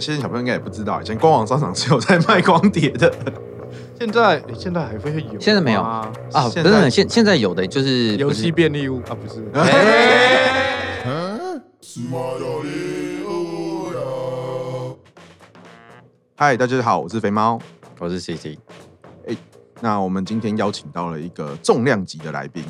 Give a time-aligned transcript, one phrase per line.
[0.00, 3.12] 现在小朋友应该也不知道，以前官网商场是有在卖光碟的。
[4.00, 5.38] 现在现在还会有？
[5.38, 6.10] 现在没有啊？
[6.32, 9.44] 不是，现现在有的就是游戏便利屋啊，不是。
[16.34, 17.60] 嗨，大家好，我是肥猫，
[17.98, 18.56] 我是 CC。
[19.26, 19.36] 哎，
[19.82, 22.64] 那我们今天邀请到了一个重量级的来宾。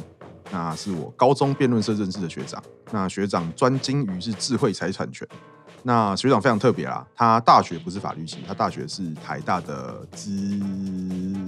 [0.51, 2.61] 那是我高中辩论社认识的学长。
[2.91, 5.29] 那学长专精于是智慧财产权。
[5.83, 10.31] 那学长非常特别啦，他大学不是法律系，他大学是台大的资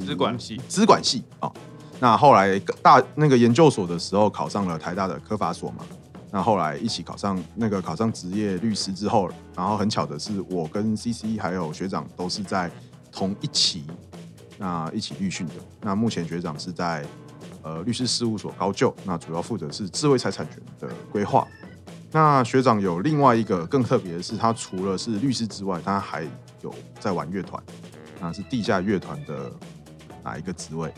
[0.05, 0.61] 资管系。
[0.69, 1.53] 资管系哦。
[2.01, 5.85] 那后来大那个研究所的时候考上了台大的科法所嘛。
[6.31, 12.71] 那后来一起考上那个考上职业律师之后，然后很巧的是，我跟 CC 还有学长都是在
[13.11, 13.85] 同一期
[14.59, 15.55] 那一起律训的。
[15.81, 17.05] 那目前学长是在。
[17.65, 21.47] 呃，律师事务所高就，那主要负责是智慧财产权的规划。
[22.13, 26.25] 那学长有另外一个更特别的是，他除了是律师之外，他还
[26.61, 27.63] 有在玩乐团，
[28.21, 29.51] 那是地下乐团的
[30.23, 30.93] 哪一个职位？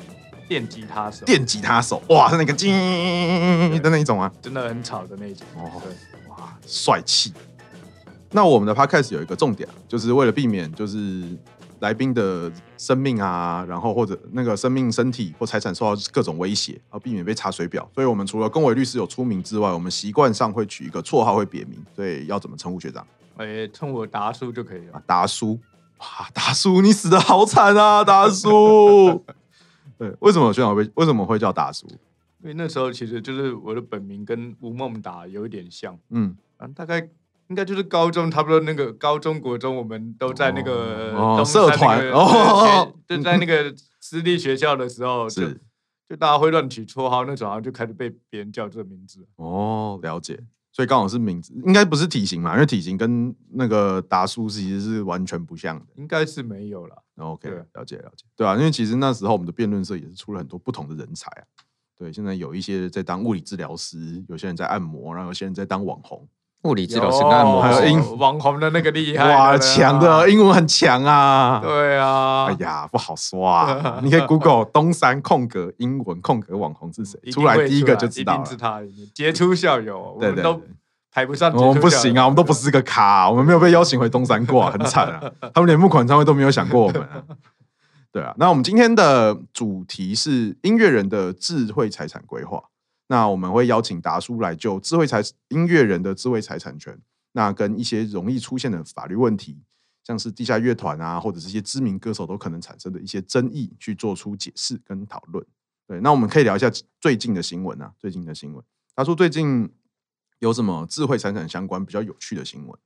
[0.49, 1.25] 电吉他手。
[1.25, 2.73] 电吉他手，哇，是那个金
[3.81, 5.47] 的那一种啊，真的很吵的那一种。
[5.57, 5.93] 哦，对，
[6.31, 7.33] 哇，帅气。
[8.31, 11.25] 那我们的 podcast 有一个重点，就是为了避免就是。
[11.81, 21.85] 来宾的生命啊，然后或者那个生命、身体或财产受到各种威胁，而避免被查水表，所以我们除了公委律师有出名之外，我们习惯上会取一个绰号，会别名。
[21.95, 23.07] 所以要怎么称呼学长？
[23.37, 25.03] 哎，称我达叔就可以了。
[25.07, 25.59] 达叔，
[25.99, 29.25] 哇，达叔，你死的好惨啊，达叔。
[29.99, 31.87] 对，为什么学长会为什么会叫达叔？
[32.43, 37.09] 因为那时候其实就是我的本名跟吴孟达有一点像，嗯，啊，大概。
[37.49, 45.61] 应该就是高中，差不多那个高中国中，我们都在那个东社团哦，就在那个私立学校的时候，是
[46.09, 49.27] 就大家会乱取绰号，那种，然后就开始被别人叫这个名字。
[49.37, 50.39] 哦，了解，
[50.73, 57.03] 所以刚好是名字，应该不是体型嘛，因为体型跟那个达叔其实是完全不像的，应该是没有了。
[57.17, 61.45] OK，了解了解，对啊，因为其实那时候我们的辩论社也是出了很多不同的人才啊。
[61.97, 66.27] 对，现在有一些在当物理治疗师，有些人在按摩，然后有些人在当网红。
[66.65, 71.61] 物理治疗师跟按摩，还有英网红的那个厉害，哇，强的英文很强啊！
[71.63, 74.01] 对啊，哎呀，不好说啊。
[74.03, 78.41] 你可以 Google 东山空格英文空格网红是谁，出来第一个就知道了。
[78.41, 78.81] 一定是他，
[79.15, 80.61] 杰出校友，对对，都
[81.13, 81.53] 排不上。
[81.55, 85.23] 我们不行啊，我们都不是个咖，我们没有被邀请回东山过，很惨啊。
[85.53, 87.07] 他们连募款餐会都没有想过我们。
[88.11, 92.63] 对啊，那我们今天的主题是音乐人的智慧财产规划。
[93.07, 96.99] 那我们会邀请达叔来就智慧财音乐人的智慧财产权，
[97.33, 99.63] 那跟一些容易出现的法律问题，
[100.03, 105.45] 像是地下乐团啊，或者是一些知名歌手都可能产生的一些争议，去做出解释跟讨论。
[105.87, 108.65] 对，那我们可以聊一下最近的新闻啊，最近的新闻。
[108.95, 109.71] 达叔最近
[110.39, 112.79] 有什么智慧财产相关比较有趣的新闻？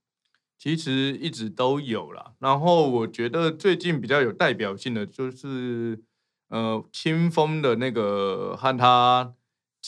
[0.58, 6.02] 其实一直都有啦，然后我觉得最近比较有代表性的就是
[6.48, 9.34] 呃，青峰的那个和他。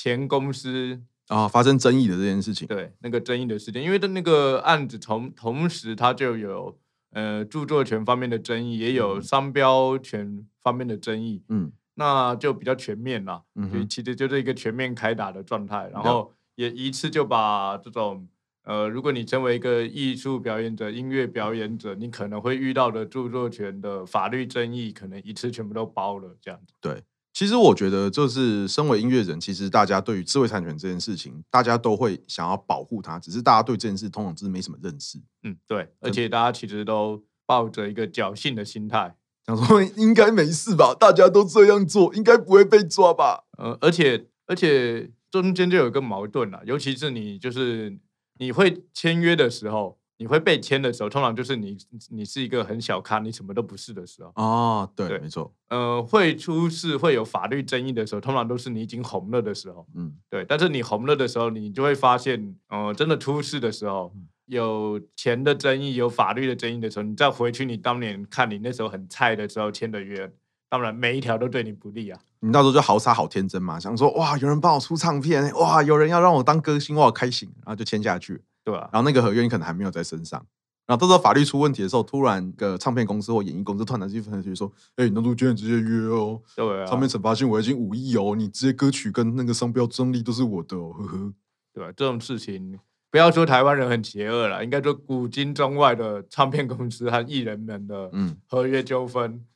[0.03, 6.79] 前公司啊，发生争议的这件事情，对那个争议的事件，因为的那个案子同同时，它就有
[7.11, 18.27] 呃著作权方面的争议，也有商标权方面的争议，嗯，那就比较全面啦，嗯，就其实就是一个全面开打的状态，然后也一次就把这种
[18.65, 27.03] 呃，如果你成为一个艺术表演者、音乐表演者，你可能会遇到的著作权的法律争议，可能一次全部都包了这样子，对。
[27.41, 33.19] 其实我觉得，就是身为音乐人，其实大家对于智慧产权这件事情，大家都会想要保护它。
[33.19, 35.17] 只是大家对这件事通常就是没什么认识。
[35.43, 35.89] 嗯，对。
[36.01, 43.45] 而且大家其实都抱着一个侥幸的心态， 想说应该没事吧，大家都这样做，应该不会被抓吧。
[43.57, 47.99] 呃，而且而且中间就有一个矛盾了，尤其是你就是
[48.39, 49.99] 你会签约的时候。
[50.21, 51.79] 你会被签的时候，通常就是你
[52.11, 54.31] 你是一个很小咖，你什么都不是的时候。
[54.35, 55.51] 哦，对，对没错。
[55.71, 59.87] 呃，会出事会有法律争议的时候，通常都是你已经红了的时候。
[59.95, 60.45] 嗯，对。
[60.45, 64.13] 但是你红了的时候，你就会发现，呃，真的出事的时候，
[64.45, 70.31] 有钱的争议，有法律的争议的时候，你再回去，你当年看你那时候很菜的时候签的约，
[70.69, 72.21] 当然每一条都对你不利啊。
[72.41, 78.43] 你那时候就好傻好天真嘛，想说哇，有人帮我出唱片，哇，有人要让我当歌星，我好开心，然后就签下去。
[78.71, 80.45] 对啊，然后那个合约你可能还没有在身上，
[80.87, 91.33] 然后到时候法律出问题的时候，突然个唱片公司或演艺公司突然拿去分析说，哎，你当初签直接约哦，对啊，唱片惩罚金我已经五亿哦，你这些歌曲跟那个商标专利都是我的哦，呵呵，
[91.73, 92.79] 对啊，这种事情
[93.11, 98.37] 不要说台湾人很邪恶了，应该说古今中外的唱片公司和艺人们的嗯。
[98.47, 99.47] 合约纠纷，嗯、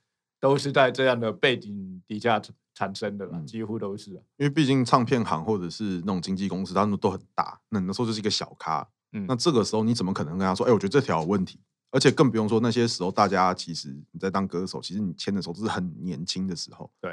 [0.41, 2.41] 都是在这样的背景底下
[2.75, 8.87] 产生的了，嗯、几乎都是，因为毕竟唱片行或者是那种经纪公司，他们都很大，那那时候就是一个小咖。
[9.15, 10.67] 嗯、那这个时候你怎么可能跟他说？
[10.67, 11.59] 哎、欸，我觉得这条有问题，
[11.91, 16.91] 而且更不用说那些时候，大家其实你在当歌手，其实你签的时候都是很年轻的时候。
[17.01, 17.13] 对，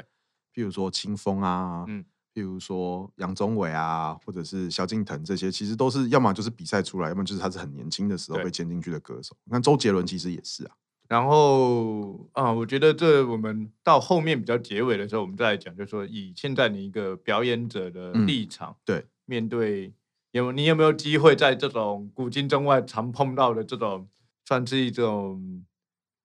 [0.54, 2.04] 譬如说清风啊，嗯，
[2.34, 9.36] 譬如说杨宗纬啊，或者是萧敬腾这些，其实都是要么就是比赛出来，要么就是他是很年轻的时候被签进去的歌手。
[9.44, 10.74] 那周杰伦其实也是啊。
[11.08, 19.92] 然后啊，我觉得这我们到后面比较结尾的时候，我们再来讲，就是说以现在你一个表演者的立场，嗯、对，面对
[20.32, 24.08] 有你有没有机会在这种古今中外常碰到的这种，
[24.44, 25.64] 算是一种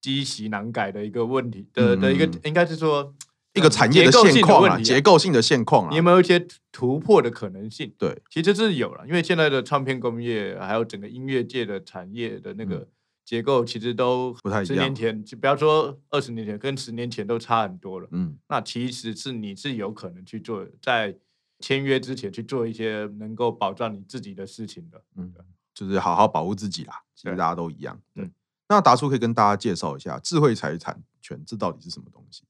[0.01, 3.13] 积习难改的一个问题的、嗯、的一个，应该是说
[3.53, 7.93] 一个产业的现况啊，结构性的现况啊，你有没有一些突破的可能性？
[7.97, 12.75] 对，其实是有了，因为现在的唱片工业还有整个音乐界的产业的那个。
[12.77, 12.87] 嗯
[13.27, 14.65] 结构其实都不太一样。
[14.65, 18.07] 十年前，就不要说二十年前，跟十年前都差很多了。
[18.13, 21.13] 嗯，那其实是你是有可能去做，在
[21.59, 25.03] 签约之前去做一些能够保障你自己的事情的。
[25.15, 25.33] 嗯，
[25.73, 27.03] 就是好好保护自己啦。
[27.15, 27.99] 其实大家都一样。
[28.13, 28.29] 对。
[28.69, 32.43] 那达叔可以跟大家介绍一下智慧财产权，这到底是什么东西？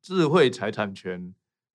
[0.00, 1.34] 智慧财产权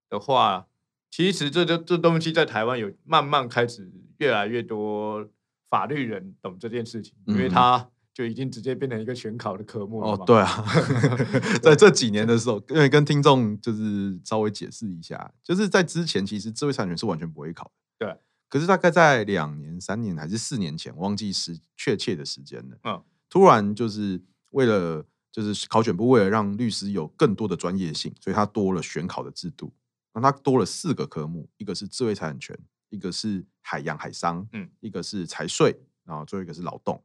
[0.09, 0.67] 的话，
[1.09, 5.27] 其实这这这东西在台湾有慢慢开始越来越多
[5.69, 7.89] 法律人懂这件事情，因为他。
[8.17, 10.07] 就已经直接变成一个选考的科目了。
[10.13, 10.65] 哦，对啊，
[11.61, 17.71] 在这几年的时候，因为跟听众就是稍微解释一下，就是在之前其实智慧产权是完全不会考的。
[17.99, 18.17] 对，
[18.49, 22.79] 可是大概在两年、三年还是四年前，忘记时确切的时间了。
[22.85, 24.19] 嗯，突然就是
[24.49, 29.71] 为了就是考选部为了让律师有更多的专业性，所以他多了选考的制度，
[30.15, 32.57] 那他多了四个科目，一个是智慧财产权，
[32.89, 36.99] 一个是海洋海商，嗯，一个是财税，然后最后一个是劳动。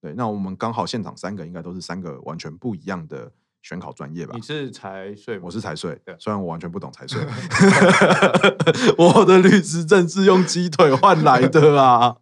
[0.00, 3.30] 对，那我们刚好现场三个应该都是三个完全不一样的
[3.62, 4.32] 选考专业吧？
[4.34, 6.00] 你是财税，我是财税。
[6.04, 7.20] 对，虽然我完全不懂财税，
[8.96, 12.16] 我的律师证是用鸡腿换来的啊。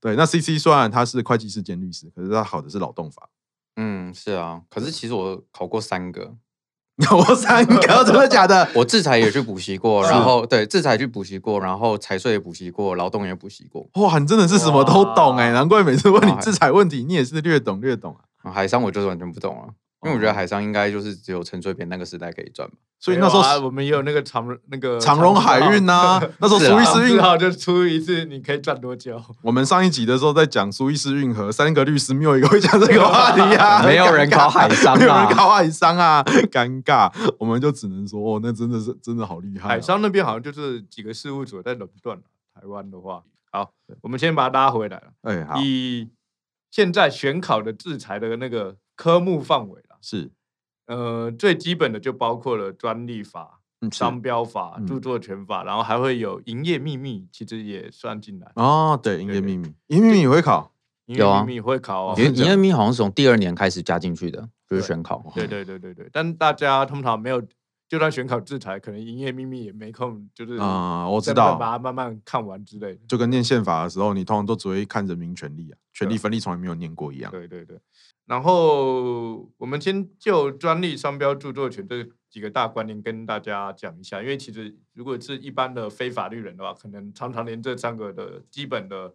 [0.00, 3.28] 对，那 CC 虽然他是会计师兼律师，可是他考的是劳动法。
[3.76, 4.62] 嗯，是啊。
[4.70, 6.34] 可是其实我考过三个。
[7.10, 8.68] 我三个真的假的？
[8.76, 13.88] 我制裁也去补习过，然后对制裁去补习过，然后财税也补习过，劳动也补习过。
[13.94, 18.50] 哇，你真的是什么都懂哎，难怪每次问你制裁问题，你也是略懂略懂啊。
[18.52, 19.68] 海商我就是完全不懂了，
[20.02, 22.76] 因为我觉得海商应该就是只有陈水扁那个时代可以赚吧。
[22.98, 29.20] 所以那时候我们也有那个长那个长荣海运呐，那时候苏伊士运河就出一次，你可以赚多久？
[29.42, 37.12] 我们上一集的时候在讲苏伊士运河，三个律师没有一个会讲这个话题啊，没有人考海商， 没有人考海商啊，尴尬。
[37.38, 39.68] 我们就只能说，哦，那真的是真的好厉害。
[39.68, 42.18] 海商那边好像就是几个事务所在垄断。
[42.54, 43.72] 台湾的话，好，
[44.02, 45.04] 我们先把它拉回来了。
[45.22, 45.60] 哎，好。
[45.60, 46.08] 以
[46.70, 50.30] 现在选考的制裁的那个科目范围了，是。
[50.86, 53.60] 呃，最基本的就包括了专利法、
[53.92, 58.50] 商标法、著作权法，然后还会有营业秘密，其实也算进来。
[58.56, 60.72] 哦，对，营业秘密，营业秘密也会考，
[61.06, 62.14] 有啊，秘密会考。
[62.18, 65.24] 营业 秘密好像是从第二年开始加进去的，就是选考。
[65.34, 67.40] 对对对对对，但大家通常没有，
[67.88, 73.00] 就算选考制裁，可能营业秘密也没空，就是啊，我知道，把它慢慢看完之类的。
[73.06, 77.30] 就跟念宪法的时候，你通常都只会看人民权利啊，权利分立从来没有念过一样。
[77.30, 77.78] 对对对。
[78.24, 89.14] 然后我们先就专利、商标、著作权这几个大观念跟大家讲一下，因为其实如果是一般的非法律人的话，可能常常连这三个的基本的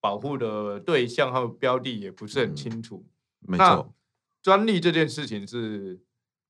[0.00, 3.04] 保护的对象和标的也不是很清楚。
[3.46, 3.94] 嗯、没错，
[4.40, 6.00] 专利这件事情是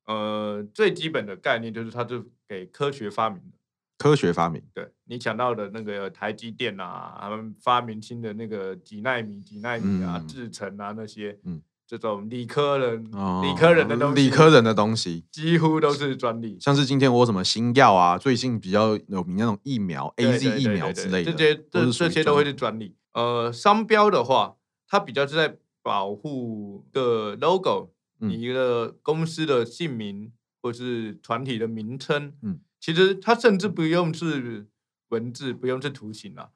[0.05, 3.57] 呃最基本的概念，就是它是给科学发明的。
[3.97, 11.63] 科学发明，对你讲到的那个台积电啊，他们发明新的那个几纳米、几纳米啊、制程啊那些，嗯。
[11.97, 16.59] 这种理科人、哦、理科人的东西，理科人的东西几乎都是专利。
[16.61, 22.97] 像是今天我有什么新药啊，最近比较有名那种疫苗，AZ 疫苗之类的，这些这这些都会是专利。
[23.13, 24.57] 呃，商标的话，
[24.89, 32.33] 它比较是在保护的 logo，你一个公司的姓名或是团体的名称。
[32.43, 34.67] 嗯，其实它甚至不用是
[35.11, 36.49] 文字，不用是图形啊，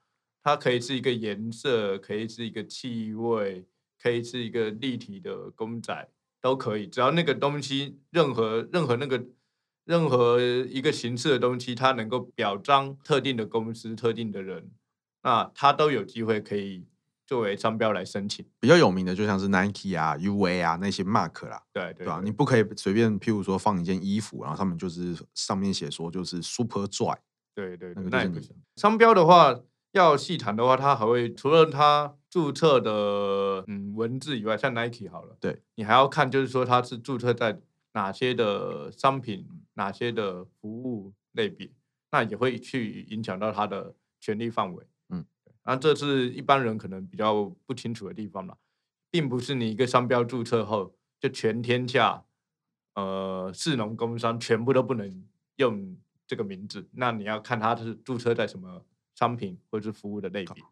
[0.42, 3.66] 它可以是一个颜色，可以是一个气味。
[4.00, 6.08] 可以是一个立体的公仔，
[6.40, 9.24] 都可以，只要那个东西任何任何那个
[9.84, 14.70] 任何一个形式的东西，它能够表彰特定的公司、特定的人，
[15.22, 16.86] 那它都有机会可以
[17.26, 18.46] 作为商标来申请。
[18.60, 22.20] 比较有名的就像是 Nike 啊、UA 啊那些 mark 啦，对对，对吧？
[22.24, 27.16] 你不可以随便，譬如说放一件衣服，然后上面就是上面写说就是 Super Dry，
[27.54, 28.54] 对对，对，那也不行。
[28.76, 29.60] 商标的话。
[29.92, 37.60] 要细谈的话，它还会除了它注册的嗯文字以外，像 Nike 好了，对，你还要看，就是说它是注册在
[37.92, 41.70] 哪些的商品、哪些的服务类别，
[42.10, 44.86] 那也会去影响到它的权利范围。
[45.08, 45.24] 嗯，
[45.62, 48.56] 然后这是一般人可能比较不清楚的地方了。
[49.10, 52.24] 并不是你一个商标注册后就全天下
[52.94, 55.24] 呃市农工商全部都不能
[55.56, 60.62] 用这个名字，那你要看它是注册在什么商品或者是服务的类别。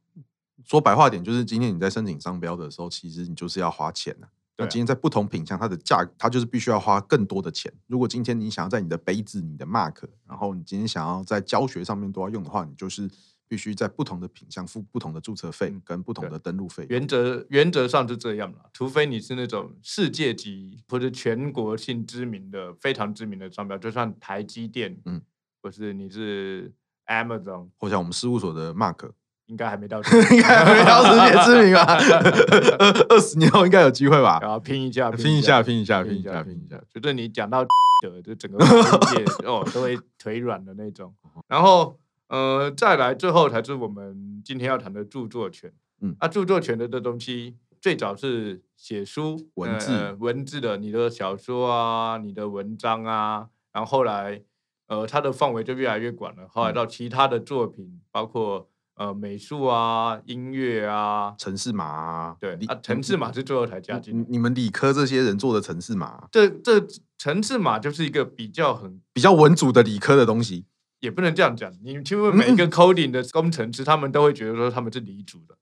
[0.64, 4.28] 说白话点，就是今天你在申请商标的时候，其实你就是要花钱的。
[4.58, 7.70] 那今天在不同品相，它的价，它就是必须要花更多的钱。
[7.86, 13.06] 如果今天你想要在你的杯子、你的 mark，然后你今天想要在教学上面都要用的话，你就是
[13.46, 16.86] 必须在不同的品相付不同的注册费跟不同的登录费。
[16.88, 25.20] 原则原则上是这样了，除非你是那种世界级或者全国性知名的、非常知名的商标，就算台积电，嗯，
[25.60, 26.72] 或是你是
[27.06, 29.10] Amazon，或像我们事务所的 mark。
[29.47, 31.87] 应该还没到，应该还没到 世界知名吧？
[33.09, 34.38] 二十年后应该有机会吧？
[34.43, 36.81] 然后拼一下，拼一下，拼一下，拼一下，拼一下。
[36.93, 37.62] 觉得你讲到
[38.03, 38.83] 的，就整个世
[39.15, 41.15] 界哦都会腿软的那种。
[41.47, 41.97] 然后
[42.29, 45.73] 呃，再来最后才是我们今天要谈的著作权。
[46.00, 54.43] 嗯，啊，著作权的这东西最早是写书文字文字的，你的小说啊，你的文章啊，然后后来
[54.88, 56.49] 呃，它的范围就越来越广了。
[56.49, 58.69] 后来到其他的作品，包括。
[58.97, 64.25] 呃，美术啊，音乐啊，城市码啊，对啊，城市码是最后才加进。
[64.29, 66.83] 你们理科这些人做的城市码，这这
[67.19, 70.65] 城市码就是一个比较很比较文组的理科的东西，
[71.00, 71.71] 也不能这样讲。
[71.85, 75.55] 你去问每一个 coding 的工程师，他们都会觉得说他们是理组的。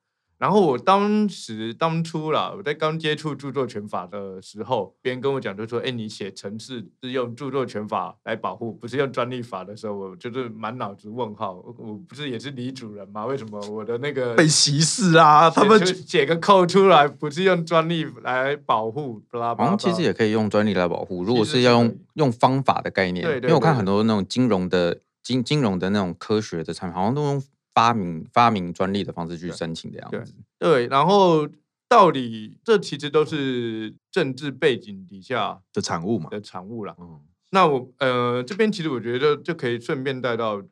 [0.45, 11.55] 然后我当时当初啦，我在刚接触著作权法的时候，别人跟我讲就说：“哎，你写程式是用著作权法来保护，不是用专利法的时候，我就是满脑子问号。
[11.79, 13.25] 我不是也是李主人吗？
[13.25, 15.49] 为什么我的那个被歧视啊？
[15.49, 19.23] 他们写个 code 出来，不是用专利来保护？
[19.33, 21.25] 好像其实也可以用专利来保护。
[21.25, 27.43] 如果是要用用方法的概念，因为我看很多那种金融的金金融的那种科学的产品，好像都用。”
[27.75, 31.49] 发明发明专利的方式去申请的样子，对，对，然后
[31.89, 36.31] 到底这其实都是政治背景底下的产物嘛？
[36.31, 36.95] 的产物啦。
[37.01, 40.63] 嗯，那我呃这边其实我觉得就可以顺便带到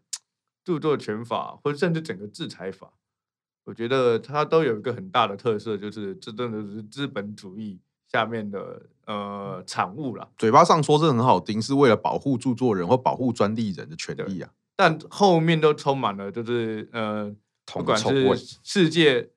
[0.65, 2.93] 著作权法，或者甚至整个制裁法，
[3.65, 7.81] 我觉得它都有一个很大的特色，就是这真的是资本主义
[8.11, 10.29] 下面的呃产物啦。
[10.39, 14.51] 嘴巴上说这很好听，是为了保护著作人或保护专利人的权利啊。
[14.77, 17.35] 但后面都充满了，就是呃，
[17.67, 19.31] 不管是世界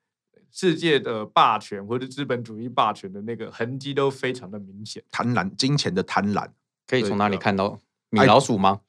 [0.50, 5.02] 世界的霸权或者资本主义霸权的那个痕迹都非常的明显。
[5.10, 6.48] 贪婪，金钱的贪婪，
[6.86, 7.78] 可以从哪里看到？
[8.08, 8.80] 米老鼠吗？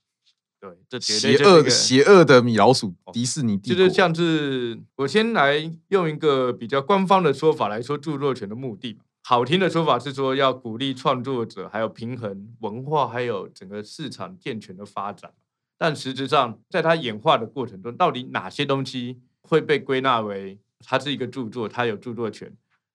[0.59, 3.77] 对，这邪恶邪恶的米老鼠，迪士尼帝国。
[3.77, 8.97] 就是像是我先来用一个比较官方的说法来说著作权的目的。
[9.23, 15.33] 好听的说法是说要鼓励创作者，还有平衡文化，还有整个市场健全的发展。
[15.77, 22.51] 但实质上，在它演化的过程中，到底哪些东西会被归纳为它是一个著作，它有著作权？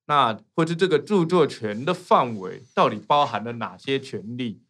[0.07, 4.61] 那或是这个著作权的范围到底包含了哪些权利？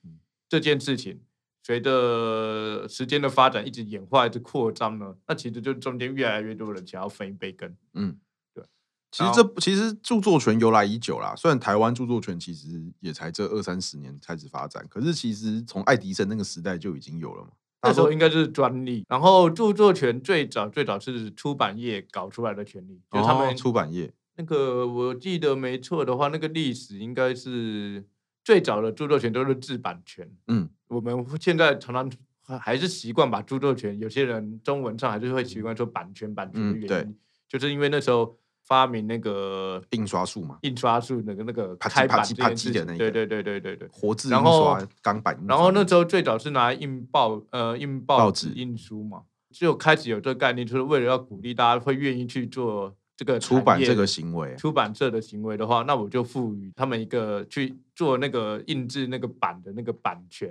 [0.47, 1.21] 这件事情
[1.65, 5.17] 随着时间的发展，一直演化，一直扩张呢？
[5.27, 7.75] 那其实就中间越来越多人想要分一杯羹。
[7.95, 8.19] 嗯，
[8.53, 8.63] 对。
[9.11, 17.51] 其实这其实著作权由来已久啦，虽然台湾著作权其实也才这二三十年开始发展，可是其实从爱迪生那个时代就已经有了嘛。
[17.83, 28.05] 那时候应该就是专利，然后著作权最早最早是出版业搞出来的权利，就他们、哦、出版业那个我记得没错的话，那个历史应该是
[28.45, 30.31] 最早的著作权都是制版权。
[30.47, 37.17] 嗯，我们现在常常还是习惯把著作权，有些人中文上还是会习惯说版权版权的原因，嗯、
[37.49, 38.37] 就是因为那时候。
[38.65, 45.39] 发明那个印刷术嘛，印刷术那个那个开版这件事情，对对对对对对，活字印刷钢版。
[45.49, 60.51] 然后那时候最早是拿来印报呃印报纸印书嘛，就开始有这个概念，就是为了要鼓励大家会愿意去做这个出版这个行为，出版社的行为的话，那我就赋予他们一个去做那个印制那个版的那个版权。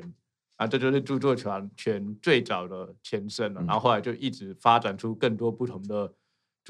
[0.58, 3.62] 啊，这就是著作权权最早的前身了。
[3.62, 6.14] 然后后来就一直发展出更多不同的。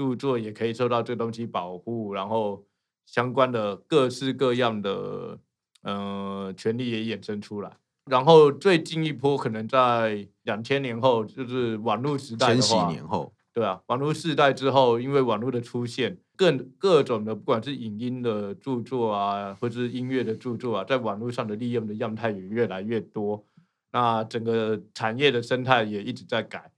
[0.02, 2.66] 著作也可以受到这个东西保护，然后
[3.06, 5.38] 相关的各式各样的
[5.84, 7.78] 呃权利也衍生出来。
[8.10, 23.46] 然后最近一波可能在两千年后，就是网络时代的话，千禧年后，对啊，网络时代之后，因为网络的出现，各各种的不管是影音的著作啊，或者是音乐的著作啊，在网络上的利用的样态也越来越多，
[23.92, 26.72] 那整个产业的生态也一直在改。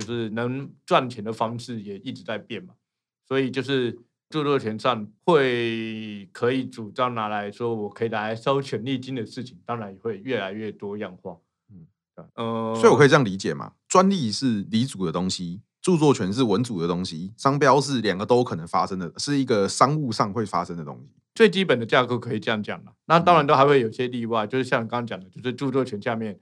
[0.00, 2.74] 就是能赚钱的方式也一直在变嘛，
[3.28, 3.92] 所以就是
[4.30, 11.36] 著作权上会可以主张拿来说，我可以拿来收权利金的事情，当然也会越来越多样化。
[11.70, 11.86] 嗯，
[12.34, 21.10] 呃，所以我可以这样理解嘛，专利是理主的东西，著作权是文组的东西，商标是两个都可能发生的，是一个商务上会发生的东西。
[21.34, 22.92] 最基本的架构可以这样讲了。
[23.06, 26.38] 那当然都还会有些例外，就是像刚刚讲的，就是著作权下面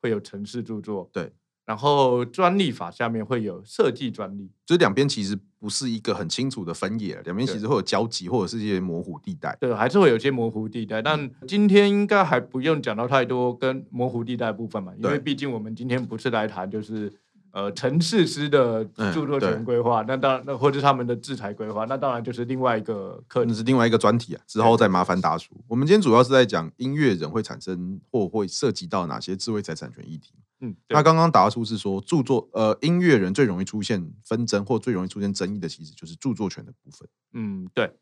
[0.00, 1.32] 会有程式著作，对。
[1.68, 9.54] 然后专利法下面会有设计专利，就是两边其实不是一个很清楚的分野，两边其实会有交集或者是一些模糊地带。
[9.60, 11.02] 对，还是会有些模糊地带。
[11.02, 17.12] 但今天应该还不用讲到太多跟模糊地带部分嘛，因为毕竟我们今天不是来谈就是。
[17.58, 24.40] 呃，城市师的著作权规划，嗯、那当然，那或者他们的制裁规划，那当然就是另外一个课，那是另外一个专题啊。
[24.46, 25.56] 之后再麻烦大叔。
[25.66, 30.34] 我们今天主要是在讲音乐人会产生或会涉及到哪些智慧财产权议题。
[30.60, 37.08] 嗯，那刚刚答叔是说著作，呃，音乐人最容易出现纷争或最容易出现争议的，其实就是著作权的部分。
[37.32, 37.92] 嗯，对。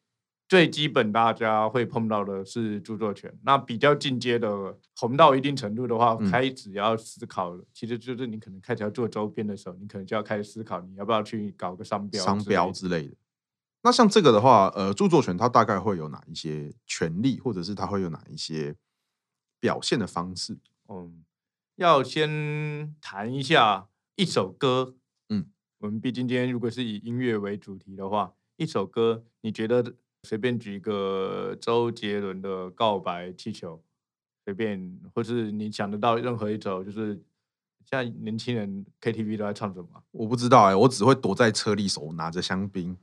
[0.48, 13.16] 最基本大家会碰到的是著作权，那比较进阶的红到一定程度的话，嗯、开始要思考，其实就是你可能开始要做周边的时候，你可能就要开始思考，你要不要去搞个商标、商标之类的。
[13.82, 18.76] 那像这个的话，呃，著作权它大概会有哪一些权利，或者是它会有哪一些
[19.58, 20.58] 表现的方式？
[20.88, 21.24] 嗯，
[21.74, 24.94] 要先谈一下一首歌。
[25.28, 25.46] 嗯，
[25.78, 29.96] 我们毕竟今天如果是以音乐为主题的话，一首歌，你觉得？
[30.26, 33.76] 随便举一个周杰伦的《告白气球》，
[34.45, 37.14] 随便，或是你想得到任何一首，就是
[37.88, 39.87] 现在年轻人 KTV 都在唱什么？
[40.11, 42.97] 我不知道哎、欸，我只会躲在车里，手拿着香槟。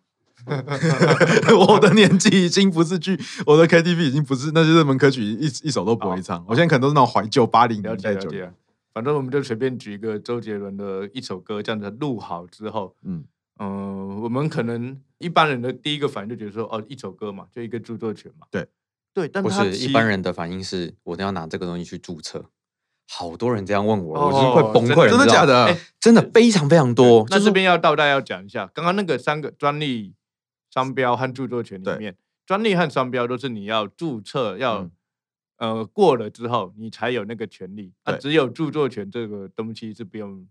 [1.67, 6.43] 我的年纪已经不是去，我的 KTV 已经不是那些热门歌曲一一首都不会唱。
[6.45, 8.11] 我现在可能都是那种怀旧八零年代。
[8.11, 8.51] 了解，
[8.93, 13.23] 反正我们就随便举一个周杰伦的一首歌，这样子录好之后，嗯。
[13.59, 13.92] 嗯、呃，
[14.23, 18.47] 我们可能一般人的第一个反应就觉得说，哦，一首歌嘛，就一个著作权嘛。
[18.49, 18.65] 对，
[19.13, 22.45] 对，但不是一般人的反应是，我都要拿这个东西去注册。
[23.11, 25.09] 好多人这样问我，哦、我就是快崩溃了。
[25.09, 25.77] 真的假的？
[25.99, 27.25] 真的非常非常多。
[27.29, 30.15] 那这边要到，大家要讲一下，刚刚那个三个专利、
[30.69, 32.15] 商标和著作权里面，
[32.45, 34.91] 专利和商标都是你要注册，要、嗯、
[35.57, 37.91] 呃过了之后，你才有那个权利。
[38.03, 40.47] 啊只有著作权这个东西是不用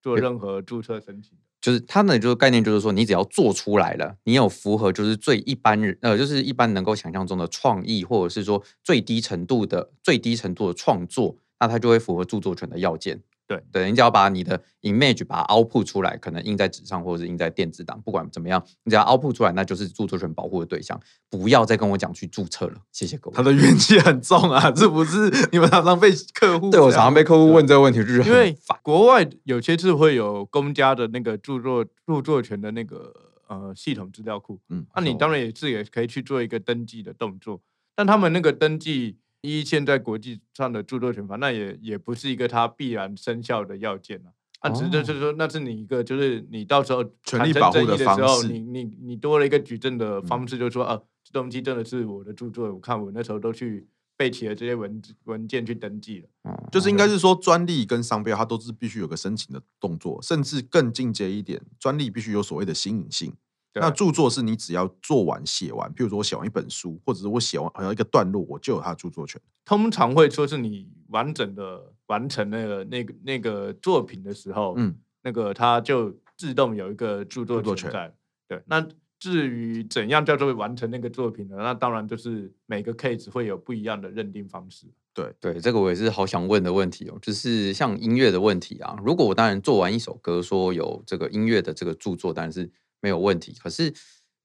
[0.00, 1.36] 做任何注册申请。
[1.60, 13.20] 就是它的就是概念，就是说你只要做出来了，你有符合就是最一般人呃，就是一般能够想象中的创意，或者是说最低程度的最低程度的创作，那它就会符合著作权的要件。
[13.50, 21.00] 对对，你只要把你的 image 把它 output 出来，可能印在纸上或者是印在电子档，不管怎么样，你只要 output 出来，那就是著作权保护的对象。
[21.28, 23.36] 不要再跟我讲去注册了，谢谢各位。
[23.36, 25.28] 他的怨气很重啊，是不是？
[25.50, 33.12] 你们常常被客户对我常常被客户问这个问题，就是因为国外有些是会有公家的那个著作著作权的那个
[33.48, 37.60] 呃系统资料库，嗯，那、啊、你当然也是也可以去做一个登记的动作，
[37.96, 39.16] 但他们那个登记。
[39.42, 44.30] 一现在国际上的著作权法，那也也不是一个它必然生效的要件啊。
[44.60, 56.28] 啊，只是就是说，那是你一个，就是你到时候权利保护的时候，你你你多了一个举证的方式，就是说，啊，这东西真的是我的著作，我看我那时候都去备齐了这些文文件去登记了。
[56.70, 63.32] 就是应该是说，专利跟商标它都是必须有个申请的动作，甚至更进阶一点，专利必须有所谓的新颖性。
[63.72, 69.40] 那著作是你只要做完写完，譬如说我写完一本书，或者是我写完好像一个段落，我就有它的著作权。
[69.64, 78.12] 通常会说是你完整的完成那个那个那个作品的时候，嗯，那个它就自动有一个著作权在。
[78.48, 78.84] 对，那
[79.20, 81.54] 至于怎样叫做完成那个作品呢？
[81.58, 84.86] 那当然就是每个 case 会有不一样的认定方式。
[85.14, 88.96] 对对，这个我也是好想问的问题哦，就是像音乐的问题啊。
[89.04, 92.68] 如果我当然做完一首歌，说有这个音乐的这个著作，但是。
[93.00, 93.56] 没有问题。
[93.62, 93.92] 可是，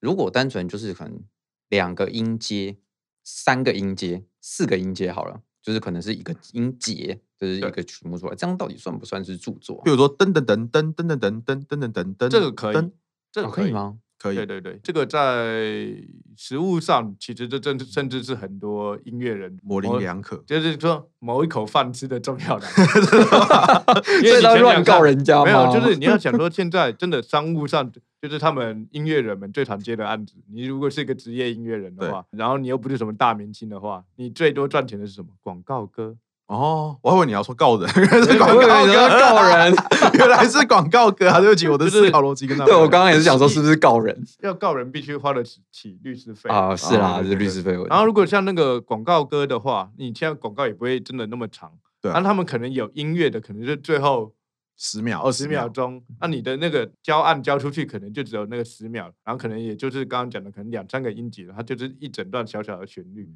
[0.00, 1.22] 如果单纯就是可能
[1.68, 2.76] 两个音阶、
[3.24, 9.82] 三个音阶、四个音阶好了，就是可能是一个音节，就是一个曲目出来，这样到底算不算是著作？
[9.82, 12.90] 比如说噔噔噔噔噔噔噔噔噔噔噔，这个可以，
[13.32, 13.98] 这个可以吗？
[14.18, 15.94] 可以，对对对，这个在
[16.36, 22.66] 实物上，其实这甚甚至是很多音乐人模棱两可，就是说某一口饭吃的重要的
[24.24, 35.28] 因为他乱告人家没有，就是你要想说，现在真的商务上，就是他们音乐人们最常接的案子，你如果是一个职业音乐人的话，然后你又不是什么大明星的话，你最多赚钱的是什么？
[35.42, 36.16] 广告歌。
[36.46, 39.74] 哦，我还以为你要说告人， 原来是广告歌告人，
[40.14, 41.40] 原来是广告歌啊！
[41.40, 42.64] 对不起，我的思考逻辑跟他。
[42.64, 44.16] 对，我刚刚也是想说，是不是 告人？
[44.42, 47.72] 要告人必须花得起律师费啊，是啦，是律师费。
[47.88, 52.12] 然后如果像那个广告歌的话，你现在广告也不会真的那么长，对。
[52.12, 54.32] 那他们可能有音乐的，可能是最后
[54.76, 56.00] 十秒、二十秒钟。
[56.20, 63.28] 那你的那个交案交出去，可能就只有那个十秒，然后可能也就是刚刚讲的，可能两三个音节，它就是一整段小小的旋律，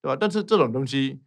[0.00, 0.16] 对吧？
[0.18, 1.18] 但是这种东西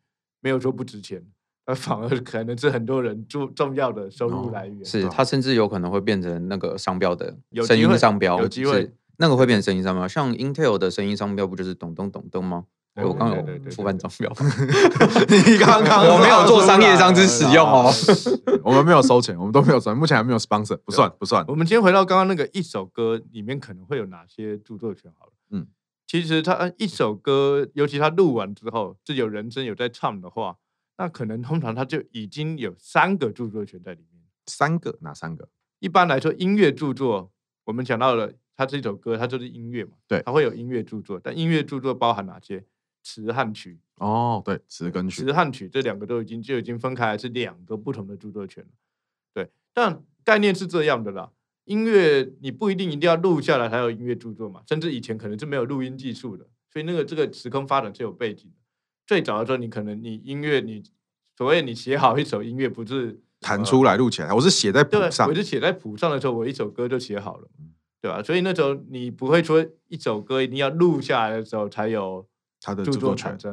[0.45, 1.19] 没有说不值钱。
[1.65, 8.93] 那反而可能是很多人重重要的收入来源，是它甚至有可能会变成那个商标的声音商标，有机会。
[9.17, 12.65] 那个会变成声音商标，像 Intel 的声音商标不就是咚咚咚咚吗？
[13.03, 14.29] 我刚有触犯商标，
[15.27, 17.91] 你刚刚我没有做商业上之使用哦，
[18.63, 21.43] 我们没有收钱，我们都没有收，目前还没有 sponsor，不算不算。
[21.47, 25.11] 我们今天回到刚刚那个一首歌里面可能会有哪些著作权？
[25.17, 25.65] 好了，嗯，
[26.07, 30.57] 其实他一首歌，尤其他录完之后，是有人声有在唱的话，
[30.97, 34.23] 那可能通常他就已经有三个著作权在里面。
[34.45, 34.97] 三个？
[35.01, 35.49] 哪三个？
[35.79, 37.31] 一般来说，音乐著作
[37.65, 38.33] 我们讲到了。
[38.57, 42.63] 它这首歌，它就是音乐嘛，对，它会有音乐著作，但音乐著作包含哪些？
[43.03, 43.77] 词和曲。
[43.95, 48.69] 哦，对，词跟曲，词和曲这两个都已经就已经分开来，是两个不同的著作权了。
[49.33, 51.33] 对，但概念是这样的啦。
[51.65, 58.57] 音乐你不一定一定要录下来才有音乐著作嘛，甚至以前可能是没有录音技术的，所以那个这个时空发展是有背景的。
[59.05, 60.81] 最早的时候，你可能你音乐你
[61.37, 67.47] 所谓你写好一首音乐，不是弹出来录起来，我是写在谱上，我是写在谱上的时候，我一首歌就写好了。
[68.01, 68.21] 对吧？
[68.21, 72.23] 所以那时候你不会说一首歌一定要录下来的时候才有
[72.61, 73.51] 它的著作权，对，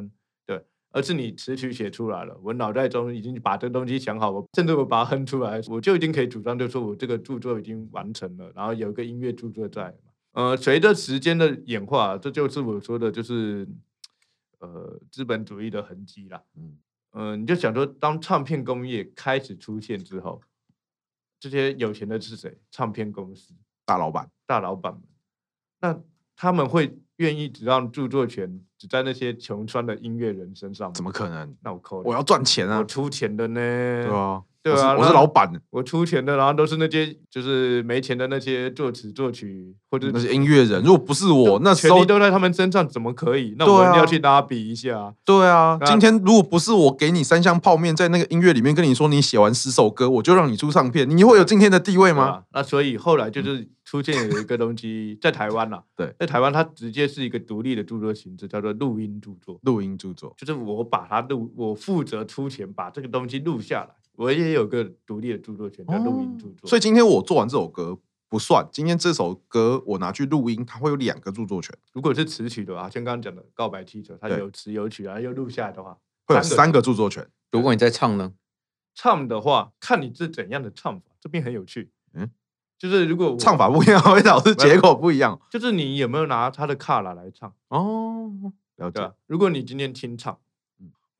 [0.92, 9.94] 而是你词曲写出来了，我脑袋中已经把这东西想好，我甚至我把它哼出来，我就已经可以主张，就说我这个著作已经完成了，然后有一个音乐著作在。
[10.32, 13.68] 呃，随着时间的演化，这就是我说的，就是
[14.60, 16.42] 呃资本主义的痕迹啦。
[16.56, 16.78] 嗯，
[17.10, 20.40] 呃，你就想说，当唱片工业开始出现之后，
[21.38, 22.58] 这些有钱的是谁？
[22.70, 23.52] 唱片公司。
[23.84, 25.02] 大老板，大老板们，
[25.80, 26.00] 那
[26.36, 30.92] 他们会愿意只让著作权只在那些穷酸的音乐人身上？
[30.92, 31.56] 怎么可能？
[31.62, 32.78] 那我扣，我要赚钱啊！
[32.78, 33.54] 我出钱的呢？
[33.54, 34.42] 对啊。
[34.62, 40.80] 对啊，我是老板，我出钱的，然后都是那些就是没钱的那些作词作曲或者那些音乐人。
[40.84, 43.56] 如果不是我，那权利都在他们身上，怎么可以？
[43.58, 45.12] 那我们要去拉比一下。
[45.24, 52.44] 对啊，今天如果不是我给你三箱泡面，在那个音乐里面跟你说，你写完十首歌，我就让你出唱片，你会有今天的地位吗？
[52.52, 59.58] 那所以后来就是出现有一个东西，在台湾啦， 对，在台湾它直接是一个独立的著作形式，叫做录音著作。
[59.62, 63.88] 录音著作就是我把它录，我负责出钱把这个东西录下来。
[64.22, 66.54] 我也有个独立的著作权，叫录音著作。
[66.62, 66.68] 哦。
[66.68, 71.76] 所以今天我做完这首歌不算，今天这首歌我拿去录音，它会有两个著作权。
[71.92, 77.28] 如果是词曲的话，像刚刚讲的《告白气球》，它有词有曲啊，又录下来的话，会有三个著作权。
[77.50, 78.32] 如果你在唱呢？
[78.94, 81.06] 唱的话，看你是怎样的唱法。
[81.20, 82.30] 这边很有趣，嗯，
[82.78, 85.40] 就是如果唱法不一样， 会导致结果不一样。
[85.50, 87.52] 就是你有没有拿他的卡拉来唱？
[87.68, 88.30] 哦，
[88.76, 89.12] 了解。
[89.26, 90.38] 如果你今天听唱。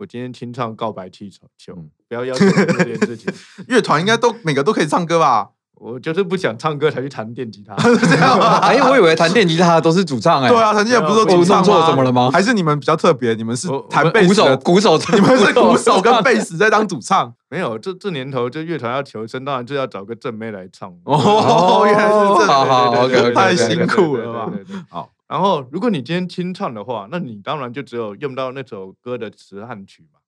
[0.03, 1.73] 我今天清唱《告白气球》，求
[2.09, 3.33] 不要要求这件事情。
[3.69, 5.51] 乐团应该都每个都可以唱歌吧？
[5.77, 8.59] 我就是不想唱歌才去弹电吉他，是 这样吗？
[8.67, 10.49] 哎，我以为弹电吉他都是主唱哎。
[10.49, 12.31] 对啊，弹吉他不是说主唱错什么了吗？
[12.33, 13.35] 还是你们比较特别？
[13.35, 17.33] 你们是弹贝斯、鼓手、鼓手，你们是鼓手跟贝斯在当主唱？
[17.49, 20.93] 没有，这这年头，这乐团要求生，当然就要找个正妹来唱。
[21.05, 24.51] 哦，原来是这样，好好，OK，太辛苦了吧？
[24.91, 25.09] 好。
[25.33, 30.19] 然后，如果你今天清唱的话，那你当然就只有用到那首歌的词和曲嘛。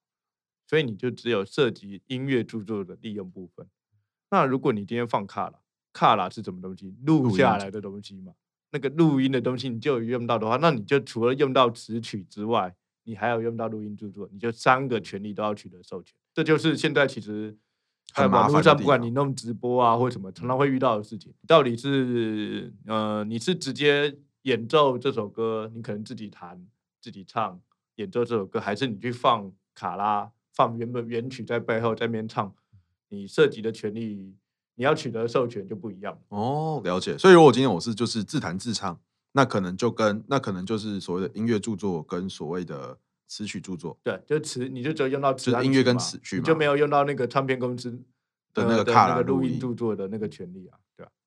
[0.66, 3.66] 所以你就只有涉及音乐著作的利用部分。
[4.30, 5.58] 那如果你今天放卡拉，
[5.92, 6.96] 卡拉是什么东西？
[7.04, 8.32] 录下来的东西嘛。
[8.70, 16.16] 那个录音的东西你就有用到的话，那你就除了用到词曲之外，你还有用到录音著作，你就三个权利都要取得授权。
[16.32, 17.54] 这就是现在其实
[18.14, 21.34] 在网络上，不管你弄直播啊或什么，常常会遇到的事情。
[21.46, 26.66] 到底是呃，你是直接演奏这首歌，你可能自己弹、
[27.02, 27.61] 自己唱、
[27.96, 30.30] 演奏这首歌，还是你去放卡拉？
[30.57, 32.54] 放原本原曲在背后在那边唱，
[33.09, 34.37] 你涉及的权利，
[34.76, 36.80] 你要取得授权就不一样哦。
[36.85, 39.00] 了解，所以如果今天我是就是自弹自唱，
[39.33, 43.98] 那可能就跟那可能就是所谓的音乐著作跟所谓的词曲著作。
[44.04, 47.90] 对，就词你就只有用到词，就是音乐跟词曲，你就没有用到那个唱片公司
[48.52, 50.78] 的那个卡拉录音著作的那个权利啊。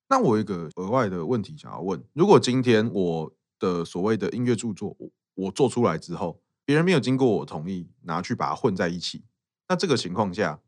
[0.08, 6.40] 那我有一个额外的问题想要问：如果今天我的所谓的音乐著作我，我做出来之后。
[6.64, 9.24] 别人没有经过我同意，拿去把它混在一起。
[9.70, 10.60] 那这个情况下，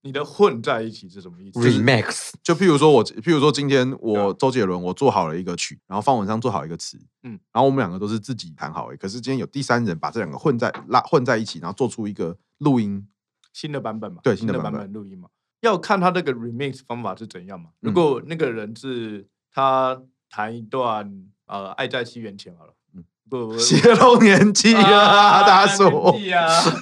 [0.00, 13.06] 你的混在一起是什么意思？Remix，就譬如说我，譬如说今天我周杰伦，我做好了一个曲，然后方文山做好一个词，嗯，然后我们两个都是自己弹好，可是今天有第三人把这两个混在拉混在一起，然后做出一个录音
[13.52, 14.22] 新的版本嘛？
[14.22, 15.28] 对，新的版本录音嘛？
[15.62, 17.70] 要看他那个 remix 方法是怎样嘛？
[17.80, 21.10] 如果那个人是他弹一段
[21.46, 22.74] 呃《爱在西元前》好了。
[22.94, 25.84] 嗯，不泄露年纪啊，大叔！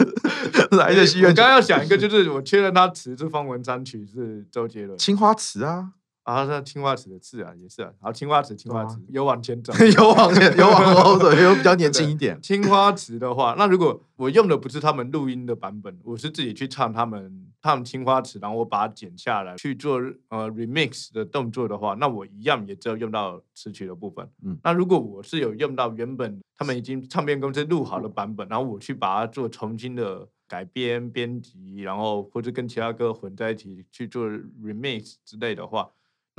[0.76, 5.92] 来在西元，我刚刚要想一个，就是我确认他词是方文山，曲是周杰伦，青花瓷啊
[6.30, 7.90] 啊，像青花瓷的字啊，也是啊。
[8.00, 12.40] 好，青花瓷，青花瓷，有往前走， 有往前，有往后走，有比较年轻一点。
[12.40, 24.28] 青花瓷的话，那如果我用的不是他们录音的版本，我是自己去唱他们唱青花瓷，然后我把它剪下来去做呃 remix 的动作的话，那我一样也只有用到词曲的部分。
[24.44, 30.28] 嗯，那如果我是有用到原本他们已经唱片公司录好的版本，然后我去把它做重新的。
[30.50, 34.28] 改编编辑，然后或者跟其他歌混在一起去做
[34.60, 35.88] remix 之类的话，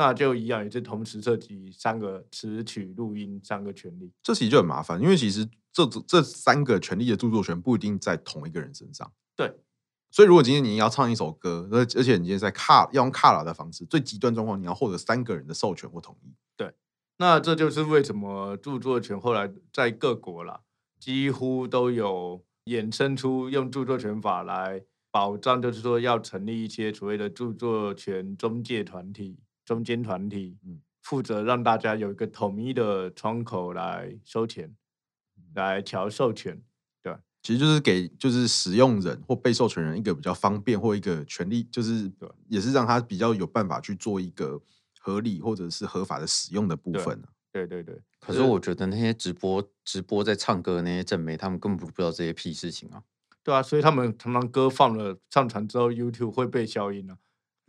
[0.01, 4.11] 那就一样，也是同时涉及三个词曲、录音三个权利。
[4.23, 9.11] 这其实就很麻烦，因为其实这这三个权利的著作权不一定在同一个人身上。
[9.35, 9.53] 对，
[10.09, 16.33] 所以如果今天你要唱一首歌，而而且你今天在卡要用卡拉的方式，最极端状况你要获得三个人的授权或同意。
[16.57, 16.73] 对，
[17.17, 20.61] 那这就是为什么著作权后来在各国啦，
[20.99, 22.43] 几乎都有。
[22.65, 29.39] 衍生出用著作权法来保障，就是说要成立一些所谓的著作权中介团体、
[29.71, 34.75] 中间团体，嗯，负责让大家有一个统一的窗口来收钱，
[35.53, 36.61] 来调授权，
[37.01, 42.11] 对，其实就是给就是使用人或被授权人一个比较方便或一个权利，就是，
[42.49, 44.61] 也是让他比较有办法去做一个
[44.99, 47.29] 合理或者是合法的使用的部分啊。
[47.53, 53.01] 对对对，可是我觉得那些直播直播在唱歌的那些正妹，他们根本不知道这些屁事情啊。
[53.41, 57.17] 对啊，所以他们常常歌放了上传之后，YouTube 会被消音啊。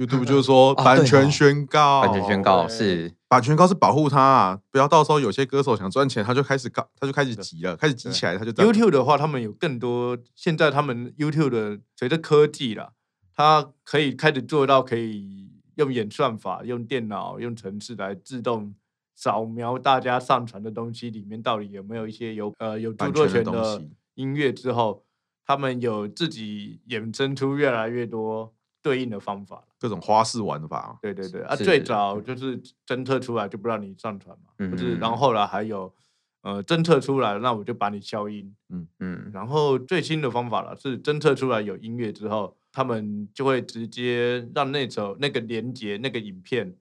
[0.05, 10.19] YouTube 就是说版权宣告，版权宣告是版权告是保护他啊，不要到时候有些歌手想赚钱，他就开始告，他就开始急了，开始急起来，他就 YouTube 的话，他们有更多。
[10.35, 12.93] 现在他们 YouTube 的随着科技啦，
[13.35, 18.75] 他可以开始做到可以用演算法、用电脑、用程式来自动。
[19.15, 23.85] 扫描大家上传的东西里面到底有没有一些有呃有著作权的
[24.15, 25.05] 音乐之后，
[25.47, 30.99] 他们有自己衍生出越来越多对应的方法，各种花式玩法。
[31.01, 35.95] 对对对，啊，最早就是侦测出来就不让你上传嘛，不是，然后后来还有
[36.43, 46.77] 呃侦测出来，那我就把你消音，嗯嗯，然后最新的方法了是侦测出来有音乐之后，他们就会直接让那首那个连接那个影片，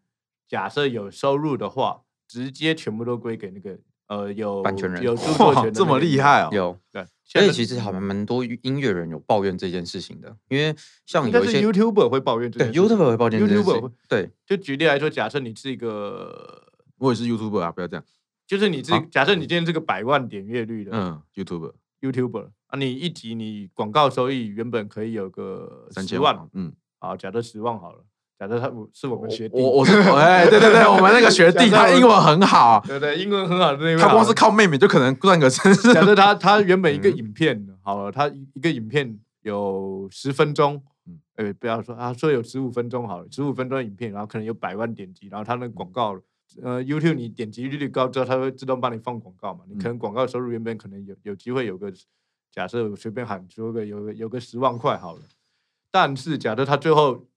[0.48, 2.02] 假设有收入的话。
[2.32, 3.78] 直接全部都归给那个
[4.12, 5.02] 呃有版权人。
[5.02, 18.04] 有著作权 这么厉害哦，有对，所以其实好像蛮多音乐人有抱怨这件事情的，因为像有一些 YouTuber 会抱怨这件事，对 YouTuber 会抱怨 YouTuber 对，就举例来说，假设你是一个，我也是 YouTuber 啊，不要这样，
[18.45, 28.04] 就是你这假设你今天这个百万点阅率的嗯 YouTuber YouTuber 啊，你一集你广告收益原本可以有个十万，嗯，好，假设十万好了。
[28.41, 35.93] 假设他是我们学弟，我我是哎，对对对，我们那个学弟 他英文很好，对对，英文很好的那位，他光是靠妹妹就可能赚个真是。
[35.93, 40.82] 假设他他原本一个影片好了，他一个影片有十分钟，
[41.36, 46.19] 哎，不要说啊，说有十五分钟好了，十五分钟影片，然后可能有百万点击，然后他那个广告，
[46.63, 51.93] 呃，YouTube 你点击率率高之后，他会自动帮你放广告嘛，你可能广告收入原本可能有有机会有个，
[52.51, 55.21] 假设随便喊说个有个有个十万块好了，
[55.91, 57.27] 但是假设他最后。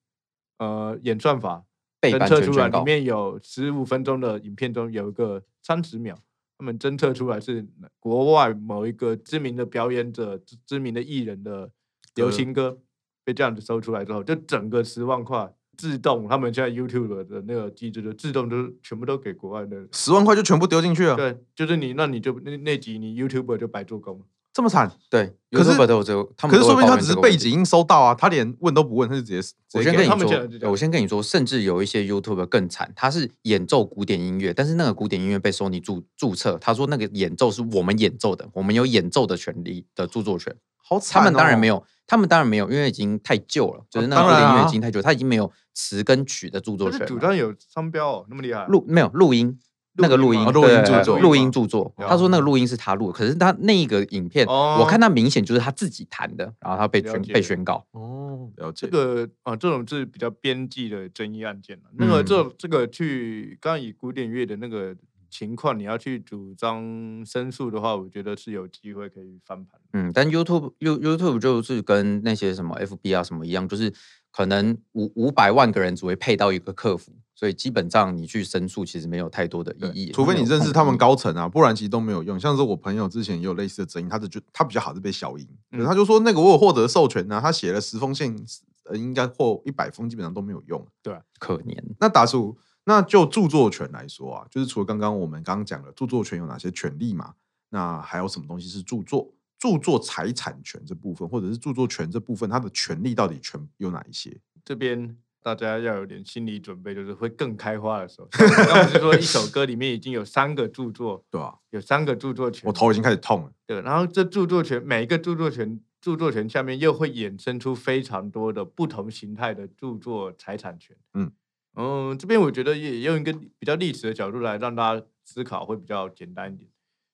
[0.59, 1.65] 呃，演算法
[2.01, 6.15] 侦测出来，里面有十五分钟的影片中有一个三十秒，
[6.59, 7.67] 他们侦测出来是
[7.99, 11.71] 国外某一个知名的表演者、知名的艺人的
[12.15, 12.79] 流行歌，
[13.25, 21.17] 被这样子搜出来之后，就整个十万块自动，他们现在 YouTube 的那个机制就自动就全部都给国外的，十万块就全部丢进去了。
[21.17, 24.25] 对，就是你，那你就那那集你 YouTube 就白做工了。
[24.55, 29.49] 这么惨，对，可是可是说明他只是背景音收到啊，他连问都不问，他就直接。
[29.75, 40.55] 我先跟你说，我先跟你说，甚至有一些 YouTube 更惨，他是演奏古典音乐，但是那个古典音乐被 Sony 注注册，他说那个演奏是我们演奏的，我们有演奏的权利的著作权。
[40.77, 47.05] 好惨、哦，他们当然没有，他们当然没有，因为已经太旧了，就是那个古典音乐已经太旧，他已经没有词跟曲的著作权。
[47.05, 48.65] 主张有商标哦，那么厉害？
[48.67, 49.59] 录没有录音。
[49.97, 51.93] 那个录音，录音著作，录音著作。
[51.97, 57.85] 他说那个录音是他录的，可是他那一个影片，我看他明显就是他自己弹的，然后他被宣被宣告。
[57.93, 58.87] 哦，了解。
[58.87, 61.85] 这个啊，这种是比较边际的争议案件了。
[61.97, 64.95] 那个这这个去刚刚以古典乐的那个
[65.31, 69.81] 情况，你要去主张申诉的话，我觉得是有机会可以翻盘。
[69.93, 73.93] 嗯，但 YouTube You YouTube 就是跟那些什么 FB 啊什么一样，就是
[74.35, 77.13] 可能五五百万个人只会配到一个客服。
[77.37, 82.39] 所以基本上你去申诉其实没有太多的意义，除非你认识他们高层啊，不然其实都没有用。
[82.39, 88.47] 像是我朋友之前也有类似的争议，他的就他比较好是被消音，嗯、他就说那个我有获得授权啊，他写了十封信，
[88.85, 90.87] 呃，应该或一百封基本上都没有用。
[91.03, 91.77] 对、啊，可怜。
[91.99, 97.35] 那达叔，那就著作权来说啊，就是除了刚刚我们刚刚讲的著作权有哪些权利嘛，
[97.71, 99.34] 那还有什么东西是著作？
[99.65, 104.39] 著作财产权这部分，或者是著作权这部分，它的权利到底权有哪一些？
[104.63, 105.17] 这边。
[105.45, 108.27] 大家要有点心理准备，就是会更开花的时候。
[108.31, 113.53] 刚不是说一首歌里面已经有三个著作， 对啊，有三个著作权，我头已经开始痛了。
[113.67, 120.97] 对，然后这著作权每一个著作权著作权下面又会衍生出非常多的不同形态的著作财产权。
[121.13, 121.31] 嗯
[121.75, 126.71] 嗯，这边我觉得也用一个比较历史的角度来让大家思考，会比较简单一点。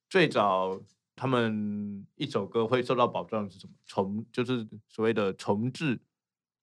[0.09, 0.81] 最早
[1.21, 3.75] 他们一首歌会受到保障是什么？
[3.85, 6.01] 重就是所谓的重制。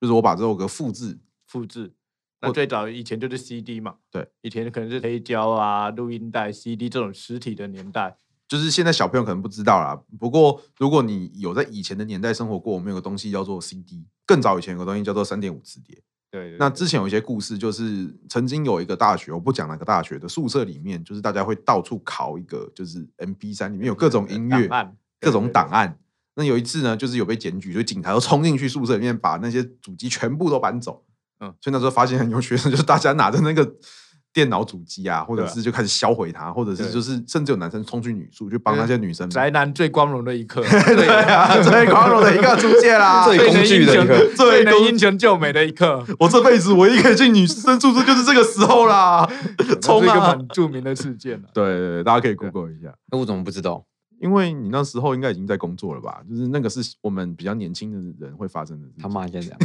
[0.01, 1.93] 就是我把这首歌复制，复制。
[2.41, 8.17] 那最早以前就是 CD 嘛，对，以前可能是黑胶啊、录音带、CD 这种实体的年代。
[8.47, 10.01] 就是现在小朋友可能不知道啦。
[10.19, 14.07] 不过如果你有在以前的年代生活过，我们有个东西叫做 CD。
[14.25, 16.01] 更早以前有个东西叫做三点五磁碟。
[16.29, 16.57] 对，对，对。
[16.57, 24.69] 那之前有一些故事，就是曾经有一个大学，我不讲哪个大学的宿舍里面，就是大家会到处拷一个，就是 M P 三里面有各种音乐、
[25.19, 25.97] 各种档案。
[26.35, 31.03] 那有一次呢，就是有被检举，所以警察都冲进去宿舍里面，把那些主机全部都搬走。
[31.39, 33.75] 嗯，所以那时候发现很多学生，就是大家拿着那个
[34.37, 39.27] 电脑主机啊，或者是就开始销毁它，或者是就是甚至有男生冲去女宿，就帮那些女生。
[39.31, 46.05] 宅男最光荣的一刻， 对啊，最光荣的一刻出现啦，最工具的一刻，最能英雄救美的一刻。
[46.19, 49.27] 我这辈子唯一可以进女生宿舍就是这个时候啦，
[49.81, 50.03] 冲啊！
[50.03, 51.41] 一个很著名的事件。
[51.51, 52.93] 对对对，大家可以 Google 一下。
[53.11, 53.83] 那我怎么不知道？
[54.19, 56.23] 因为你那时候应该已经在工作了吧？
[56.27, 59.01] 就是那个是我们比较年轻的人会发生的事情。
[59.01, 59.59] 他妈现在这样。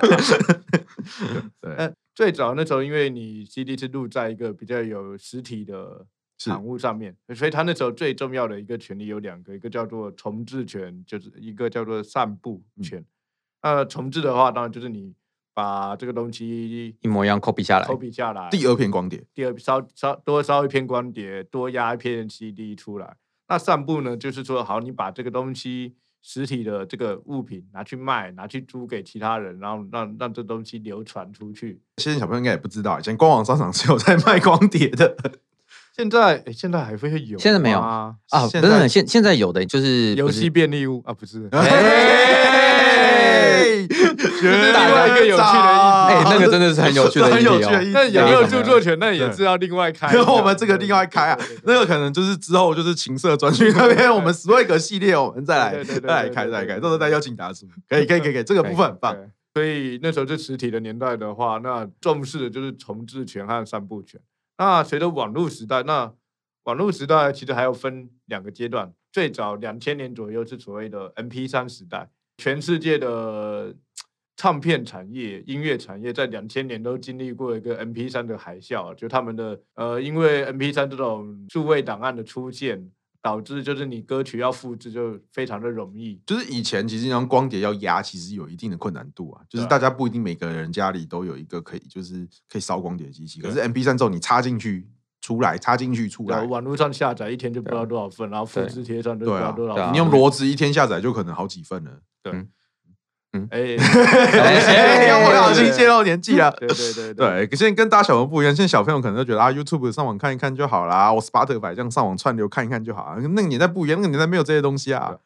[1.60, 6.06] 对，最早那时候，因为你 CD 是录在一个比较有实体的
[6.36, 13.04] 产物上面，所以他那时候最重要的一个权利有两个，一个叫做重置权，就是一个叫做散布权。
[13.62, 15.14] 那、嗯、重置的话，当然就是你
[15.54, 23.16] 把这个东西一模一样 copy 下来，copy 下来，第二片光碟，第二烧烧多烧一片光碟，多压一片 CD 出来。
[23.48, 31.80] 那散布呢，就是说，好，你把这个东西实体的这个物品拿去卖，拿去租给其他人，然后让让这东西流传出去。
[31.96, 35.16] 现在小朋友应该也不知道，以前官网商场 是有在卖光碟的。
[35.96, 37.38] 现在，现在还会有？
[37.38, 38.14] 现在没有啊？
[38.30, 41.48] 啊，不是，现现在有的就是游戏便利屋啊，不是。
[44.40, 45.42] 觉得另外一个有趣的
[46.08, 47.92] 哎， 那个真的是很有趣的议题。
[47.92, 48.98] 那有没有著作权？
[48.98, 50.12] 那也是要另外开。
[50.14, 57.66] 然 后我们这个另外开啊，那个可能就是之后就是情色专区那边，我们 Swag 系列，我们再来再来开再来开，到时候再邀请大叔。
[57.88, 59.16] 可以可以可以，这个部分很棒。
[59.54, 64.20] 所以那时候是实体的年代的话，那重视的就是重置权和散布权。
[64.56, 66.12] 那随着网络时代，那
[66.64, 68.92] 网络时代其实还有分两个阶段。
[69.10, 73.74] 最早两千年左右是所谓的 MP 三时代，全世界的。
[74.38, 82.88] 唱片产业、音乐产业在两千年都经历过一个 M P 三的海啸，就他们的呃，因为 M P 三这种数位档案的出现，
[83.20, 86.20] 导致就是你歌曲要复制就非常的容易。
[86.24, 94.86] 就是以前其实像光碟要压，其实有一定的困难度啊，就是大家不一定每个人家里都有一个可以就是可以烧光碟的机器，可是 M P 三之后你插进去
[95.20, 102.32] 出来，插进去出来，网络上下载一天就不知道多少份，然后复制贴上就不知道多少份，你用骡子一天下载就可能好几份了，对。
[102.32, 102.48] 嗯
[103.32, 106.50] 嗯，哎，我好心泄露年纪了。
[106.52, 113.18] 对对对对，可现在跟大小朋友不一样，现在小朋友可能都觉得啊，YouTube 上网看一看就好啦，我 Spotify 这样上网串流看一看就好啊。
[113.20, 115.18] 那个年代不一样，那个年代没有这些东西啊。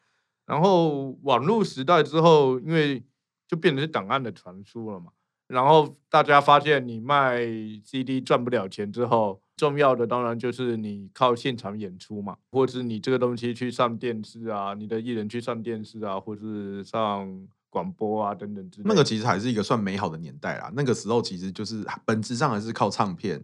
[0.45, 3.01] 然后网络时代之后，因为
[3.47, 5.13] 就变成是档案的传输了嘛。
[5.47, 7.39] 然后大家发现你卖
[7.85, 17.47] CD 赚不了钱之后，重要的当然就是你靠现场演出嘛，或者是你这个东西去上电视啊，你的艺人去上电视啊，或是上。
[17.73, 20.71] 广播啊，等等之类，那个其实还是一个算美好的年代啦。
[20.75, 23.43] 那个时候其实就是本质上还是靠唱片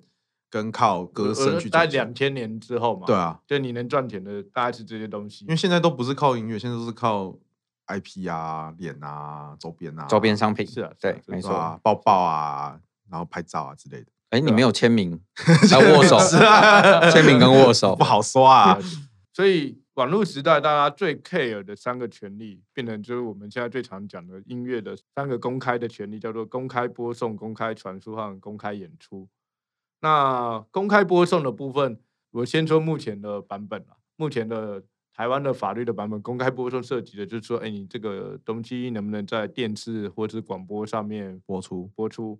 [0.51, 1.67] 跟靠歌声去。
[1.67, 5.45] 在两千年之后嘛，对啊，就你能赚钱的大概是这些东西。
[5.45, 7.35] 因为现在都不是靠音乐，现在都是靠
[7.87, 10.67] IP 啊、脸啊、周边啊、周边商品。
[10.67, 14.05] 是啊，对，没错，啊，抱抱啊，然后拍照啊之类的。
[14.29, 16.19] 哎，你没有签名， 还握手，
[17.11, 18.77] 签名跟握手 不好说啊，
[19.33, 19.81] 所以。
[19.99, 29.27] 网络时代，大家最 care 的三个权利，变成就是我们现在最常讲的音乐的三个公开的权利，叫做公开播送、公开传输和公开演出。
[29.99, 31.99] 那公开播送的部分，
[32.31, 34.81] 我先说目前的版本啊，目前的
[35.13, 41.87] 台湾的法律的版本，公开播送涉及的就是说，哎，你这个东西能不能在电视或者是广播上面播出？
[41.93, 42.39] 播出。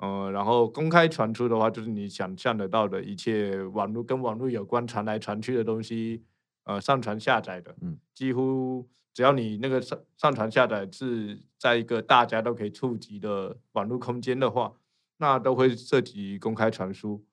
[0.00, 6.22] 呃，然后公开传出的话，就是你想象得到的一切网络跟网络有关传来传去的东西。
[6.64, 14.74] 呃，上传下载的，嗯，几乎只要你那个上上传下载是在一个大家都可以触及的网络空间的话，
[15.18, 17.24] 那都会涉及公开传输。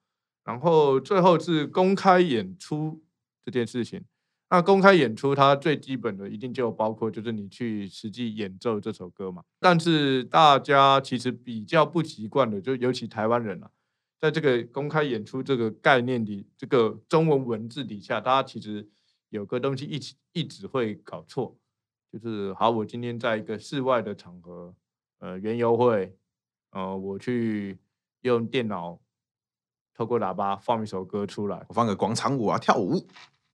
[0.43, 3.03] 然后最后是公开演出
[3.43, 4.01] 这件事情，
[4.49, 9.43] 那公开演出，它最基本的一定就包括就是你去实际演奏这首歌嘛。
[9.59, 13.69] 但是大家其实比较不习惯的，就尤其台湾人啊，
[14.17, 18.87] 在这个公开演出这个概念里，这个中文文字底下，大家其实
[19.29, 21.55] 有个东西一直一直会搞错，
[22.11, 24.73] 就是好，我今天在一个室外的场合，
[25.19, 26.15] 呃，园游会，
[26.71, 27.77] 呃，我去
[28.21, 28.99] 用电脑
[29.93, 33.07] 透过喇叭放一首歌出来，我放个广场舞啊，跳舞。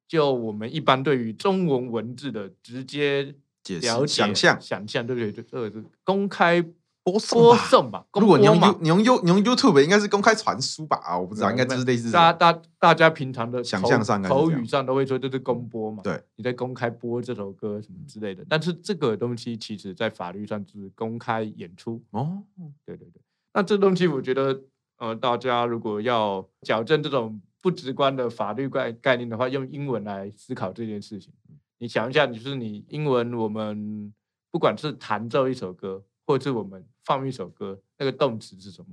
[0.08, 5.32] 就我们一般对于中文文字的直接解释、想象、想象，对不对？
[5.32, 6.64] 就这个是公开
[7.04, 8.06] 播送播送吧。
[8.14, 10.98] 如果你用 You 你用 You 你用 YouTube，应该是公开传输吧？
[11.04, 12.12] 啊，我不知道，应该就是类似。
[12.12, 16.02] 大大大家平常的想象上、口语上都会说这是公播嘛？
[16.04, 18.46] 对，你在公开播这首歌什么之类的。
[18.50, 22.44] 但是这个东西其实在法律上就是公开演出哦。
[22.86, 23.22] 对对对，
[23.54, 24.62] 那这东西我觉得，
[24.98, 27.42] 呃，大家如果要矫正这种。
[27.64, 31.32] 不直观的法律概概念的话，用英文来思考这件事情。
[31.78, 34.14] 你想一下，你就是你英文，我们
[34.52, 38.88] 不管是弹奏一首歌，或者是我们放一首歌，那个动词是什么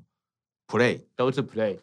[0.67, 1.79] ？play 都是 play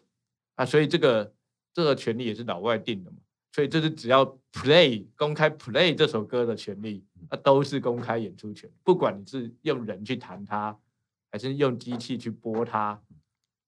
[0.54, 1.32] 啊，所以这个
[1.72, 3.18] 这个权利也是老外定的嘛。
[3.50, 8.70] 所以这是只要 play 公开 play 这首歌的权利，那都是公开演出权。
[8.84, 10.78] 不管你是用人去弹它，
[11.32, 13.00] 还是用机器去播它，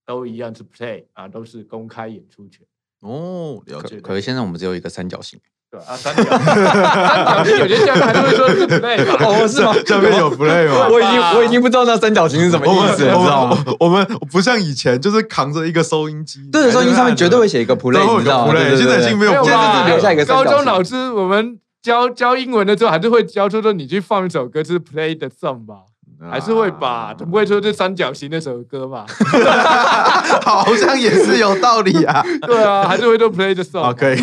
[0.04, 2.64] 都一样是 play 啊，都是公开演出权。
[3.00, 4.00] 哦，了解。
[4.00, 5.40] 可是现在我们只有一个三角形，
[5.70, 9.24] 对啊，三角形，三角形有些下面还是会说是 play 吧？
[9.24, 9.72] 哦，是吗？
[9.86, 10.88] 下面有 play 吗？
[10.90, 13.56] 我已经我已经不知道那三角形是什么意思了，你知道吗？
[13.78, 18.54] 我们不像以前，就是扛着一个收音机，对，收音机上面绝对会写一个 play，你知道吗？
[18.76, 20.24] 现在已经没有，现在是留下一个。
[20.24, 25.89] 高中老师我们教教英文的时候，还是会教出说你去放一首歌，就是 play the song 吧。
[26.28, 29.06] 还是会吧，总不会说这三角形那首歌吧？
[30.44, 32.22] 好像也是有道理啊。
[32.42, 33.94] 对啊，还是会都 play the song。
[33.94, 34.18] 可以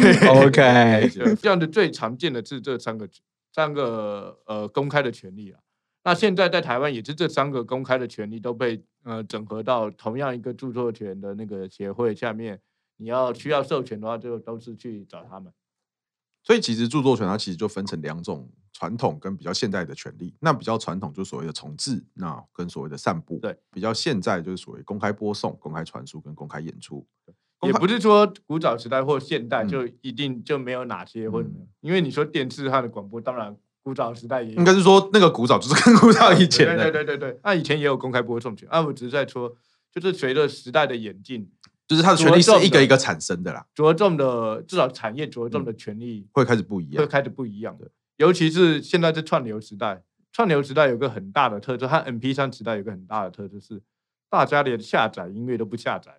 [0.45, 1.09] ，OK。
[1.41, 3.09] 这样的最常见的是这三个
[3.51, 5.59] 三个呃公开的权利啊。
[6.03, 12.59] 那现在在台湾也是这三个公开的权利都被呃整合到同样一个著作权的那个协会下面。
[12.97, 15.51] 你要需要授权的话，就都是去找他们。
[16.43, 18.49] 所以其实著作权它其实就分成两种。
[18.77, 23.39] 传统跟比较现代的权利，那比较传统就是所谓的重置，那跟所谓的散布。
[23.39, 27.03] 对，比较现在就是所谓公开播送、公开传输跟公开演出。
[27.63, 36.91] 也不是说古早时代或现代就一定就没有哪些，或者、嗯、因为你说电视它的广播，当然古早时代也有，应该是说那个古早就是更古早以前的。
[36.91, 38.69] 对对对对，那以前也有公开播送权。
[38.69, 39.51] 啊，我只是在说，
[39.91, 41.49] 就是随着时代的演进，
[41.87, 43.65] 就是它的权利是一个一个产生的啦。
[43.73, 47.89] 着重的至少产业着重的权利、嗯、会开始不一样，会开始不一样的。
[48.17, 53.81] 尤其是现在这串流时代，串流时代有个很大的特征，和 MP3 时代有个很大的特征是，
[54.29, 56.11] 大家连下载音乐都不下载。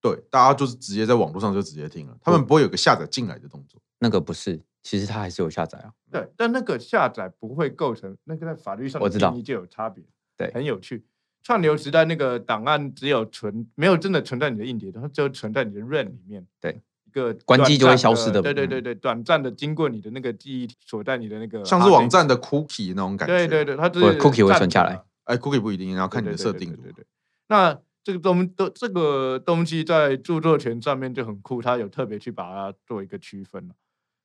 [0.00, 3.80] 对，大家就是直接在网络上就直接听了，他们不会有个下载进来的动作。
[3.98, 5.92] 那个不是，其实它还是有下载啊。
[6.10, 10.04] 对，但那个下载不会构成那个在法律上的定义就有差别。
[10.36, 11.06] 对，很有趣。
[11.42, 16.46] 串流时代那个档案只有存，没有真的存在你的硬碟，它只有存在你的 RAM 里面。
[16.60, 16.80] 对。
[17.14, 23.46] 个关机就会消失的，对对对对，短暂的经过你的那个记忆所在你的那个，像是网站的 cookie 那种感觉。
[23.46, 25.00] 对对对，它是 cookie 会存下来。
[25.24, 26.68] 哎，cookie 不一定，然后看你的设定。
[26.74, 27.06] 对对对。
[27.48, 33.70] 那这个东都这个东西在著作权上面就很酷，它有特别去把它做一个区分。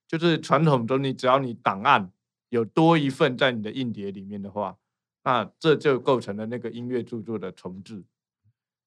[0.08, 2.12] 就是传统中，你只要你档案
[2.50, 4.76] 有多一份在你的硬碟里面的话，
[5.24, 8.04] 那这就构成了那个音乐著作的重置。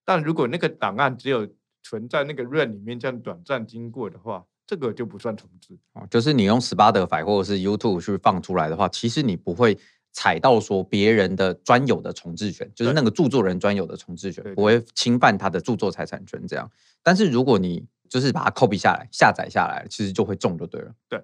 [0.05, 1.49] 但如果那个档案只有
[1.83, 5.77] 存在那个 RAM 里面，这样短暂经过的话，这个就不算重置。
[5.93, 9.79] 哦，就是你用 Spotify 或者是 YouTube 去放出来的话，其实你不会
[10.13, 16.71] 踩到说别人的专有的重置权，就是那个著作人专有的重置权，不会侵犯他的著作财产权这样。
[17.03, 20.95] 但是如果你就是把它 copy 下来、下载下来，其实就会中就对了。
[21.09, 21.23] 对，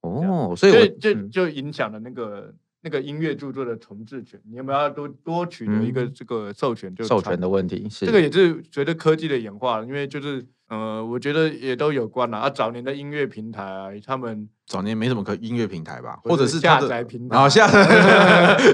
[0.00, 2.54] 哦，所以我就就影响了那个。
[2.82, 6.94] 那个音乐著作的重置权，你有没有要多多取得一个这个授权？
[6.94, 12.48] 就授权的问题是这个也是随着科技的演化，因为就是呃，我觉得也都有关了啊。
[12.48, 17.84] 早年的音乐平台啊，他们早年没什么可音乐平台吧，或者是下载平台，然后下载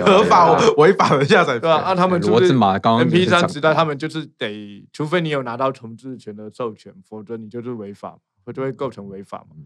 [0.04, 1.78] 合法违法的下载对吧？
[1.78, 9.56] 啊，他们就是 M P 三时代，他们就是得，除非你有拿到重置权的授权，否则你就是违法，或者会构成违法嘛。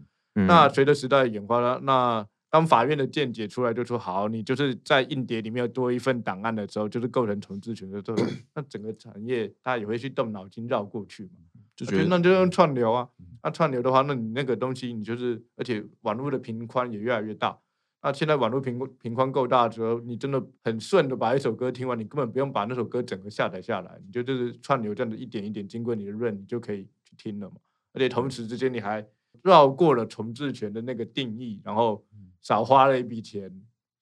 [0.47, 8.17] 那随着时代的演化了，那当法院的见解出来，就说好，你就是在硬碟里面有多一份档案的时候，就是构成重置权的时候，
[8.53, 11.31] 那整个产业他也会去动脑筋绕过去嘛，
[11.77, 13.07] 就觉得那就用串流啊，
[13.41, 17.57] 那串流的话，那你那个东西你就是，而且网络的频宽也越来越大，
[18.01, 27.55] 那现在网络频频宽够大的时候，你真的很顺的把一首歌听完，你根本不用把那首歌整个下载下来，你就就是串流这样子一点一点经过你的 RAM，你就可以去听了嘛，
[27.93, 29.07] 而且同时之间你还。
[29.43, 32.03] 绕过了重置权的那个定义，然后
[32.41, 33.51] 少花了一笔钱，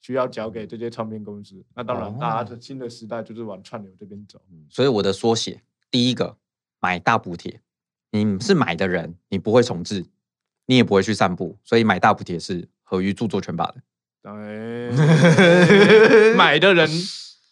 [0.02, 1.64] 需要交给这些唱片公司。
[1.76, 4.42] 那当然，大家的新的时代就是往串流这边走。
[4.70, 6.38] 所以我的缩写，第一个
[6.80, 7.62] 买大补贴，
[8.12, 10.06] 你是买的人，你不会重置，
[10.66, 13.82] 你也不会去散步，所以买大补贴是合于著作权法的。
[14.22, 14.92] 对，
[16.36, 16.90] 买的人。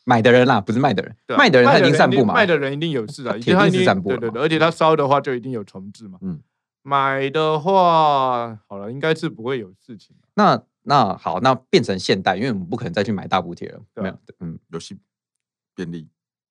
[0.08, 1.14] 买的人啦，不是卖的人。
[1.38, 4.08] 卖的人他已经散布嘛，卖的人一定有事啊，一定是散布。
[4.08, 6.18] 对对对，而且他烧的话就一定有重置嘛。
[6.22, 6.40] 嗯，
[6.88, 10.16] 买的话，好了，应该是不会有事情。
[10.36, 13.82] 那那好，那变成现代，因为我们不可能再去买大补贴了。
[13.96, 14.98] 没有，嗯，游戏
[15.76, 16.08] 便利。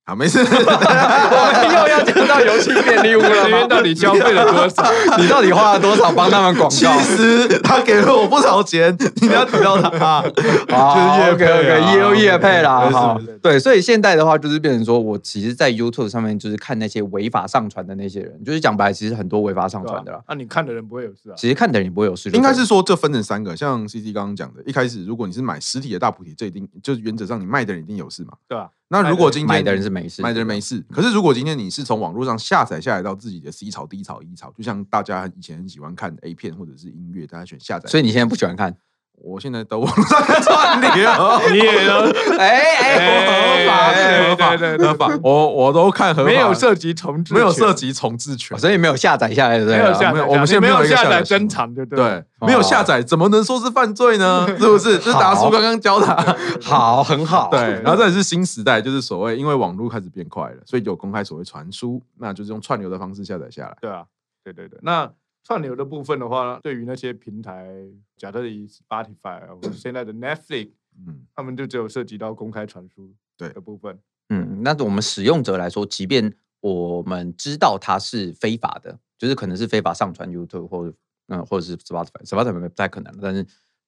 [0.08, 0.38] 好，没事。
[0.38, 3.44] 我们又要讲到游戏便利屋了。
[3.48, 4.84] 里面到底消费了多少？
[5.18, 6.70] 你到底花了多少帮他们广告？
[6.70, 10.22] 其实他给了我不少钱，你不要提到他。
[10.72, 12.88] 啊，就是业配，OK，也有业配啦。
[12.88, 20.20] 哈，对，所以现在的话就是变成说，我其实，在 YouTube 上面就是看那些违法上传的那些人，就是讲白，其实很多违法上传的啦。
[20.28, 21.34] 那你看的人不会有事啊？
[21.36, 22.30] 其实看的人也不会有事。
[22.30, 28.68] 应该是说，这分成三个，像 CC 刚刚讲的，一开始如果你是买实体的大菩提，这一定就是原则上你卖的人一定有事嘛，对吧？
[28.88, 30.84] 那如果今天买的人是没事，买的人没事。
[30.92, 37.88] 可是如果今天你是从网络上下载下来到自己的 C 槽、D 槽、E 槽，就像大家以前很喜欢看 A 片或者是音乐，大家选下载。
[37.90, 38.76] 所以你现在不喜欢看？
[39.22, 40.90] 我现在都网络上看串流，
[41.50, 42.10] 你也能？
[42.38, 43.90] 哎哎，合法
[44.28, 45.18] 合法对对合法。
[45.22, 50.22] 我我都看合法，没有涉及重置，没有涉及重置权，所以没有下载下来的，没有下载。
[50.22, 54.46] 我们现在没有下载珍藏，对对，没有下载，怎么能说是犯罪呢？
[54.58, 54.98] 是不是？
[54.98, 57.48] 这是达叔刚刚教他，好，很好。
[57.50, 63.76] 对，然后这也是新时代，就是所谓因为网络开始变快了，所以有公开所谓传输，那就是用串流的方式下载下来。
[63.80, 64.04] 对啊，
[64.44, 65.10] 对对对，那。
[65.46, 67.72] 串流的部分的话，对于那些平台，
[68.16, 70.70] 假设以 Spotify 或者现在的 Netflix，
[71.06, 73.96] 嗯，他们就只有涉及到公开传输对的部分。
[74.30, 80.96] 嗯，那我们使用者来说，即便我们知道它是非法的，就是可能是非法上传 YouTube 或者
[81.28, 83.46] 嗯，或者是 Spotify，Spotify 不太可能，但是。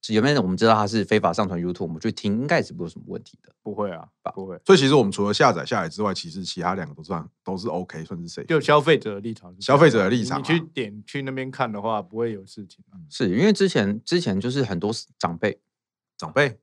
[0.09, 3.53] 有没有我们知道他是非法上传 YouTube，我们去听应该是不会有什么问题的。
[3.62, 4.59] 不会啊，不会。
[4.64, 8.44] 所以其实我们除了下载下来之外，其实其他两个都算都是 OK，算是谁？
[8.44, 12.82] 就消费者的立场，消费者的立场，你去点去那边看的话，不会有事情。
[13.11, 15.61] 是因为之前之前就是很多长辈
[16.16, 16.59] 长辈，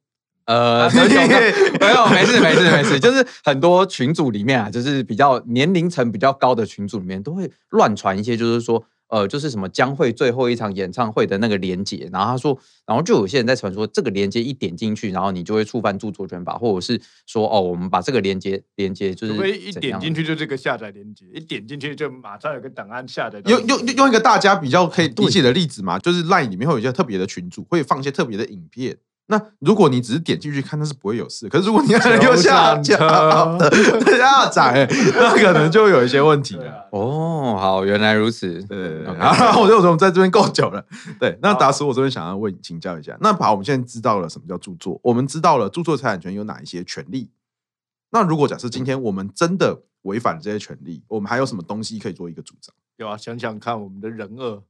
[0.45, 8.83] 呃，没有，没事没事没事，就是很多群组里面啊，就是比较年龄层比较高的群组里面，都会乱传一些，就是说。
[9.07, 23.41] 呃，就是什么将会最后一场演唱会的那个连接，然后他说，然后就有些人在传说这个连接一点进去，然后你就会触犯著作权法，或者是说哦，我们把这个连接连接就是，一点进去就这个下载连接，一点进去就马上有个档案下载。
[23.45, 28.97] 用用用一个大家比较可以 理解的例子嘛，就是 LINE 里面会有一些特别的群组，会放一些特别的影片。
[29.27, 31.49] 那如果你只是点进去看，那是不会有事。
[31.49, 32.95] 可是如果你要右下角
[34.05, 36.87] 下载， 那可能就会有一些问题了。
[36.91, 38.61] 哦，好，原来如此。
[38.65, 40.85] 对，然 后我觉得我们在这边够久了。
[41.19, 43.17] 对，那达叔，我这边想要问你请教一下。
[43.19, 47.31] 那好，我们现在知道了什么叫著作，我们知道了著作财产权有哪一些权利。
[48.11, 52.71] 那如果假设今天我们真的违反了这些权利，我们还有什么东西可以做一个主张？
[52.97, 54.61] 有啊，想想看，我们的人恶。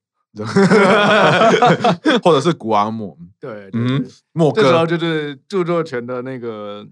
[2.21, 6.85] 或者是古阿莫， 对，嗯，莫哥，这时候就是著作权的那个。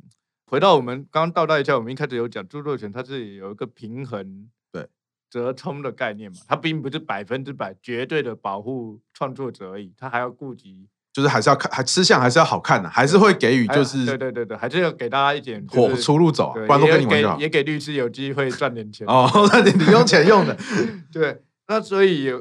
[0.46, 4.88] 回到我们刚刚倒带一下，我们一开始有讲著作权，它是有一个平衡、对。
[5.28, 20.56] 折冲的概念嘛，它并不是百分之百绝对的保护创作者而已，它还要顾及，就是还是要看，还吃相还是要好看的，还是会给予，就是对对对对，还是要给大家一点火出路走，不然都跟你玩也给律师有机会赚点钱哦，赚点零用钱用的，
[21.12, 22.32] 对，那所以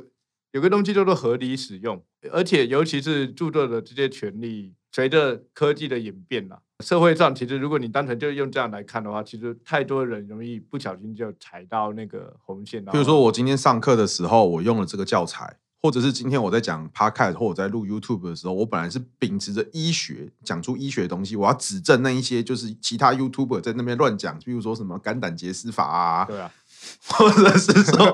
[0.52, 0.62] 有。
[0.62, 2.00] 有个东西叫做合理使用，
[2.30, 12.84] 而且尤其是著作的这些权利，随着科技的演变啦，社会上其实如果你单纯就用这样来看的话，其实太多人容易不小心就踩到那个红线。
[12.84, 26.52] 比如说我今天上课的时候，我用了这个教材，或者是今天我在讲 Podcast 或我在录 YouTube 的时候，我本来是秉持着医学讲出医学的东西，我要指正那一些就是其他 YouTuber 在那边乱讲，比如说什么肝胆结石法啊，对啊。
[27.08, 28.12] 或者是说，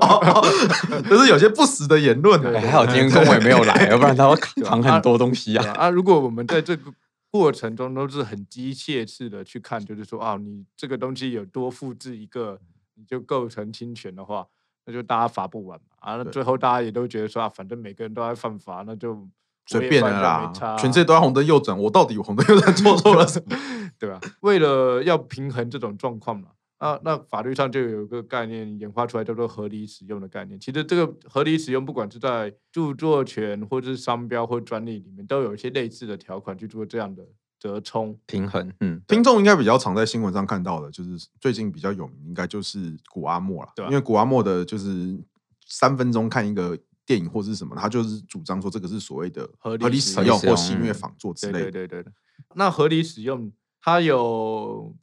[1.09, 2.41] 就是有些不实的言论。
[2.61, 5.73] 还好今天公伟没有来，要不然他会扛很多东西啊。
[5.73, 6.93] 啊，如果我们在这个
[7.31, 12.59] 过程中都是很机械式的去看，就是说，啊，你这个东西有多复制一个，
[12.95, 14.47] 你就构成侵权的话，
[14.87, 15.97] 那就大家罚不完嘛。
[16.01, 19.29] 啊，那最后大家也都觉得说，啊，反正每个人都在犯法，那就
[19.67, 20.53] 随便了啦。
[20.79, 23.57] 全世界都在红灯右转，我到底红灯右转做错了什么？
[23.99, 24.21] 对吧？
[24.41, 26.49] 为了要平衡这种状况嘛。
[26.79, 30.59] 啊，那法律上就有一个概念演化出来，叫做合理使用的概念。
[30.59, 37.27] 其实这个合理使用，不管是在著作权或者是商标或专利里面，都有一些类似的条款去做这样的
[37.59, 38.73] 折冲平衡。
[38.81, 43.73] 嗯，听众应该比较常在新闻上看到的，就是最近比较有名，应该就是古阿莫了。
[43.75, 45.19] 对，因为古阿莫的就是
[45.67, 51.71] 三分钟看一个电影或是什么，他就是主张说这个是所谓的合理使用或戏谑仿作之类的。
[51.73, 52.13] 对对对对。
[52.55, 53.51] 那合理使用，
[53.81, 54.95] 它有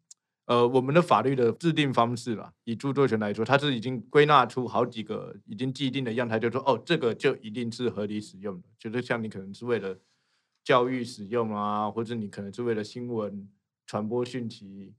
[0.46, 2.52] 呃我们的法律的制定方式啦。
[2.64, 9.98] 以著作权来说，它是已经归纳出好几个已经既定的样态，就是说哦，这个就一定是合理使用的，就是像你可能是为了
[10.64, 13.48] 教育使用啊，或者你可能是为了新闻
[13.86, 14.93] 传播讯息。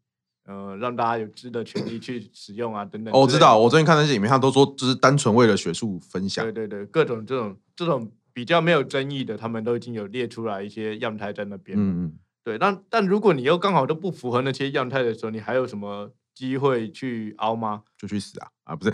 [0.49, 3.13] 呃，让大家有知的权利去使用啊，等等。
[3.13, 6.45] 哦，我知道，我最近看那些影片，他都说就是单纯为了学术分享。
[6.45, 11.77] 对对对，各种这种这种比较没有争议的，他们都已经有列出来一些样态在那边。
[11.77, 12.19] 嗯嗯。
[12.47, 16.13] 对，但但如果你又刚好都不符合那些样态的时候，你还有什么？
[16.37, 17.83] 机会去凹吗？
[17.97, 18.49] 就去死啊！
[18.65, 18.91] 啊，不是，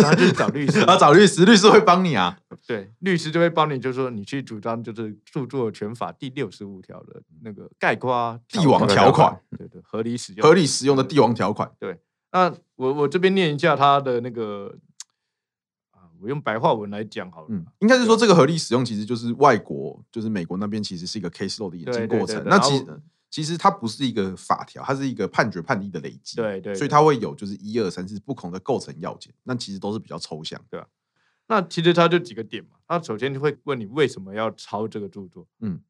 [0.00, 2.38] 他就是找律师 啊，找律师，律师会帮你啊。
[2.68, 11.68] 对，律师就会帮你，就是说你去主张，就是著作权法第六十五条的那个概括帝王条款，对对，合理使用，合理使用的帝王条款。
[11.80, 11.98] 对，
[12.30, 14.93] 那我我这边念一下他的那个啊，
[16.24, 17.46] 我用白话文来讲好了。
[17.50, 22.42] 嗯，应该是说这个合理使用其实就是外国，就是美国那边其实是一个 case law 的演进过程。
[22.46, 23.00] 那其实。
[23.30, 26.36] 其实它不是一个法条，它是一个判决判例的累积。
[26.36, 30.86] 对，对对，所以它会有就是一二三四不同的构成要件，那其实都是比较抽象，对吧？
[31.48, 32.76] 那其实它就几个点嘛。
[32.86, 35.48] 它首先就会问你为什么要抄这个著作？
[35.58, 35.80] 嗯，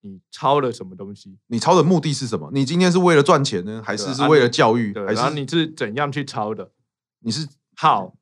[0.00, 1.36] 你抄了什么东西？
[1.48, 2.48] 你抄的目的是什么？
[2.54, 4.94] 你今天是为了赚钱呢，还是是为了教育？
[4.94, 6.70] 对，还是你是怎样去抄的？
[7.18, 8.14] 你是 how，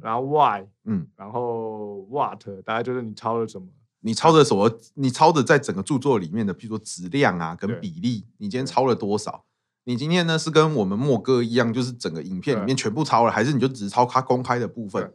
[0.00, 3.66] 然后 why，嗯，然后 what，大概就是你抄了什么？
[4.00, 4.70] 你抄的什么？
[4.94, 9.44] 你抄的在整个著作里面的，譬如说质量啊，跟比例，你今天抄了多少？
[9.84, 15.12] 你今天呢是跟我们莫哥一样，就是整个影片里面全部抄了，还是你就只抄他公开的部分？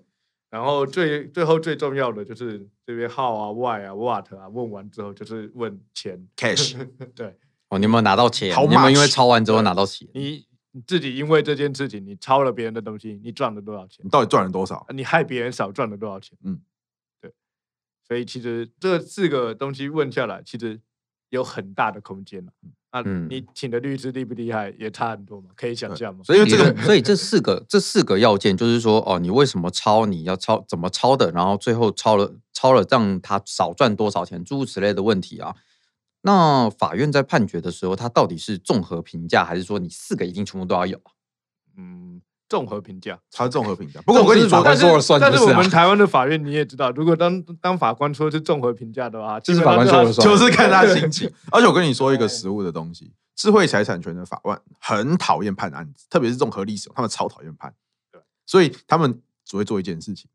[0.50, 6.78] 然后最最后最重要的就是这边 how 啊、why 啊、what 啊，问完之后就是问钱 cash。
[7.14, 7.36] 对，
[7.70, 8.50] 哦，你有没有拿到钱？
[8.50, 10.08] 你有没有因为抄完之后拿到钱？
[10.14, 10.46] 你
[10.76, 14.06] 你自己因为这件事情，你抄了别人的东西，你赚了多少钱？
[14.06, 14.86] 你到底赚了多少？
[14.94, 16.38] 你害别人少赚了多少钱？
[16.44, 16.60] 嗯。
[17.22, 17.32] 对
[18.06, 20.82] 所以其实这四个东西问下来，其实
[21.30, 22.52] 有很大的空间了。
[22.90, 26.22] 啊，你请的律师厉不厉害，也差很多嘛，可以想象嘛。
[26.26, 30.06] 所以这个，所以这四个这四个要件，就是说，哦，你为什么抄？
[30.06, 31.32] 你要抄怎么抄的？
[31.32, 34.44] 然后最后抄了抄了，让他少赚多少钱？
[34.44, 35.56] 诸如此类的问题啊。
[36.26, 41.00] 那法院在判决的时候，他到底是综合评价，还是说你四个一定全部都要有？
[41.78, 42.22] 嗯。
[42.48, 44.00] 综合评价，他综合评价。
[44.04, 44.86] 不过我跟你说，但是
[45.20, 51.30] 但是我们台湾的法院你也知道，如果当当法官说是综合评价的话，就是法官说了算，就是看他心情。
[51.52, 57.74] 而且我跟你说一个实物的东西，智慧财产权的法官很讨厌判案子，特别是综合历史，他们超讨厌判。
[58.12, 60.30] 对，所以他们只会做一件事情，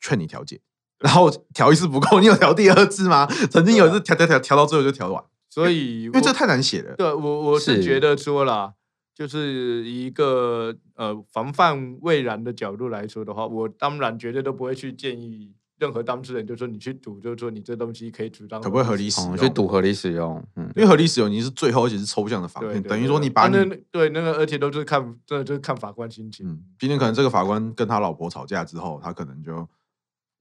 [0.00, 0.60] 劝你调解，
[1.00, 3.26] 然后调一次不够，你有调第二次吗？
[3.50, 6.94] 曾经有一次调调调调到最后就调完，所以因为这太难写了。
[6.96, 8.74] 对我我是觉得说啦。
[9.18, 26.48] 就是一个呃防范未然的角度来说的话，我当然绝对都不会去建议任何当事人，就是说你去赌，就是说你这东西可以主张可不可以合理使用，去赌合理使用，嗯，因为合理使用你是最后而且是抽象的法院，等于说你把你、啊、那对那个而且都是看真的就是看法官心情。
[26.48, 29.68] 嗯，今天可能这个法官跟他老婆吵架之后，他可能就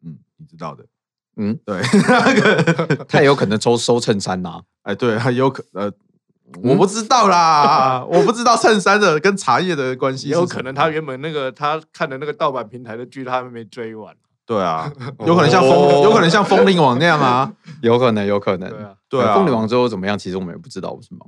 [0.06, 0.86] 嗯，你知道的，
[1.38, 5.92] 嗯，对， 那个他也有可能抽收衬衫呐，哎，对，他有可呃。
[6.64, 10.30] 我不知道啦，我不知道衬衫的跟茶叶的关系。
[10.30, 14.16] 有可能他原本那个他看的那个盗版平台的剧，他还没追完。
[14.46, 14.90] 对啊，
[15.26, 18.70] 有可能像风，有可能像风铃网那样啊，有可能，有可能。
[18.70, 19.36] 对啊，对啊。
[19.36, 20.18] 风铃网之后怎么样？
[20.18, 21.26] 其实我们也不知道，不是吗？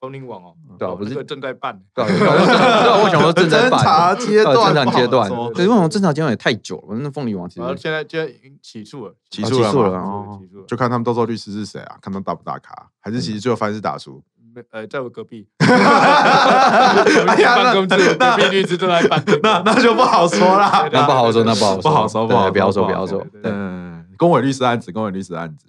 [0.00, 1.80] 风铃网哦，对啊，不是正在办。
[1.92, 2.08] 对啊，
[3.02, 3.80] 我想说正在办。
[3.80, 5.28] 侦查阶段，侦查阶段。
[5.54, 6.96] 对，为什么侦查阶段也太久了？
[7.00, 10.40] 那凤梨网其实现在现在已经起诉了，起诉了，起诉了。
[10.68, 11.96] 就看他们到时候律师是谁啊？
[12.00, 14.22] 看他打不打卡，还是其实最后发现是大叔。
[14.70, 15.66] 呃，在我隔壁， 办
[17.74, 23.24] 公室隔壁律师正在办，那那就不好说了，那不好说，那不好说，不好说，不好，不要说，不要说。
[23.44, 25.66] 嗯，公委律师案子，公委律师案子。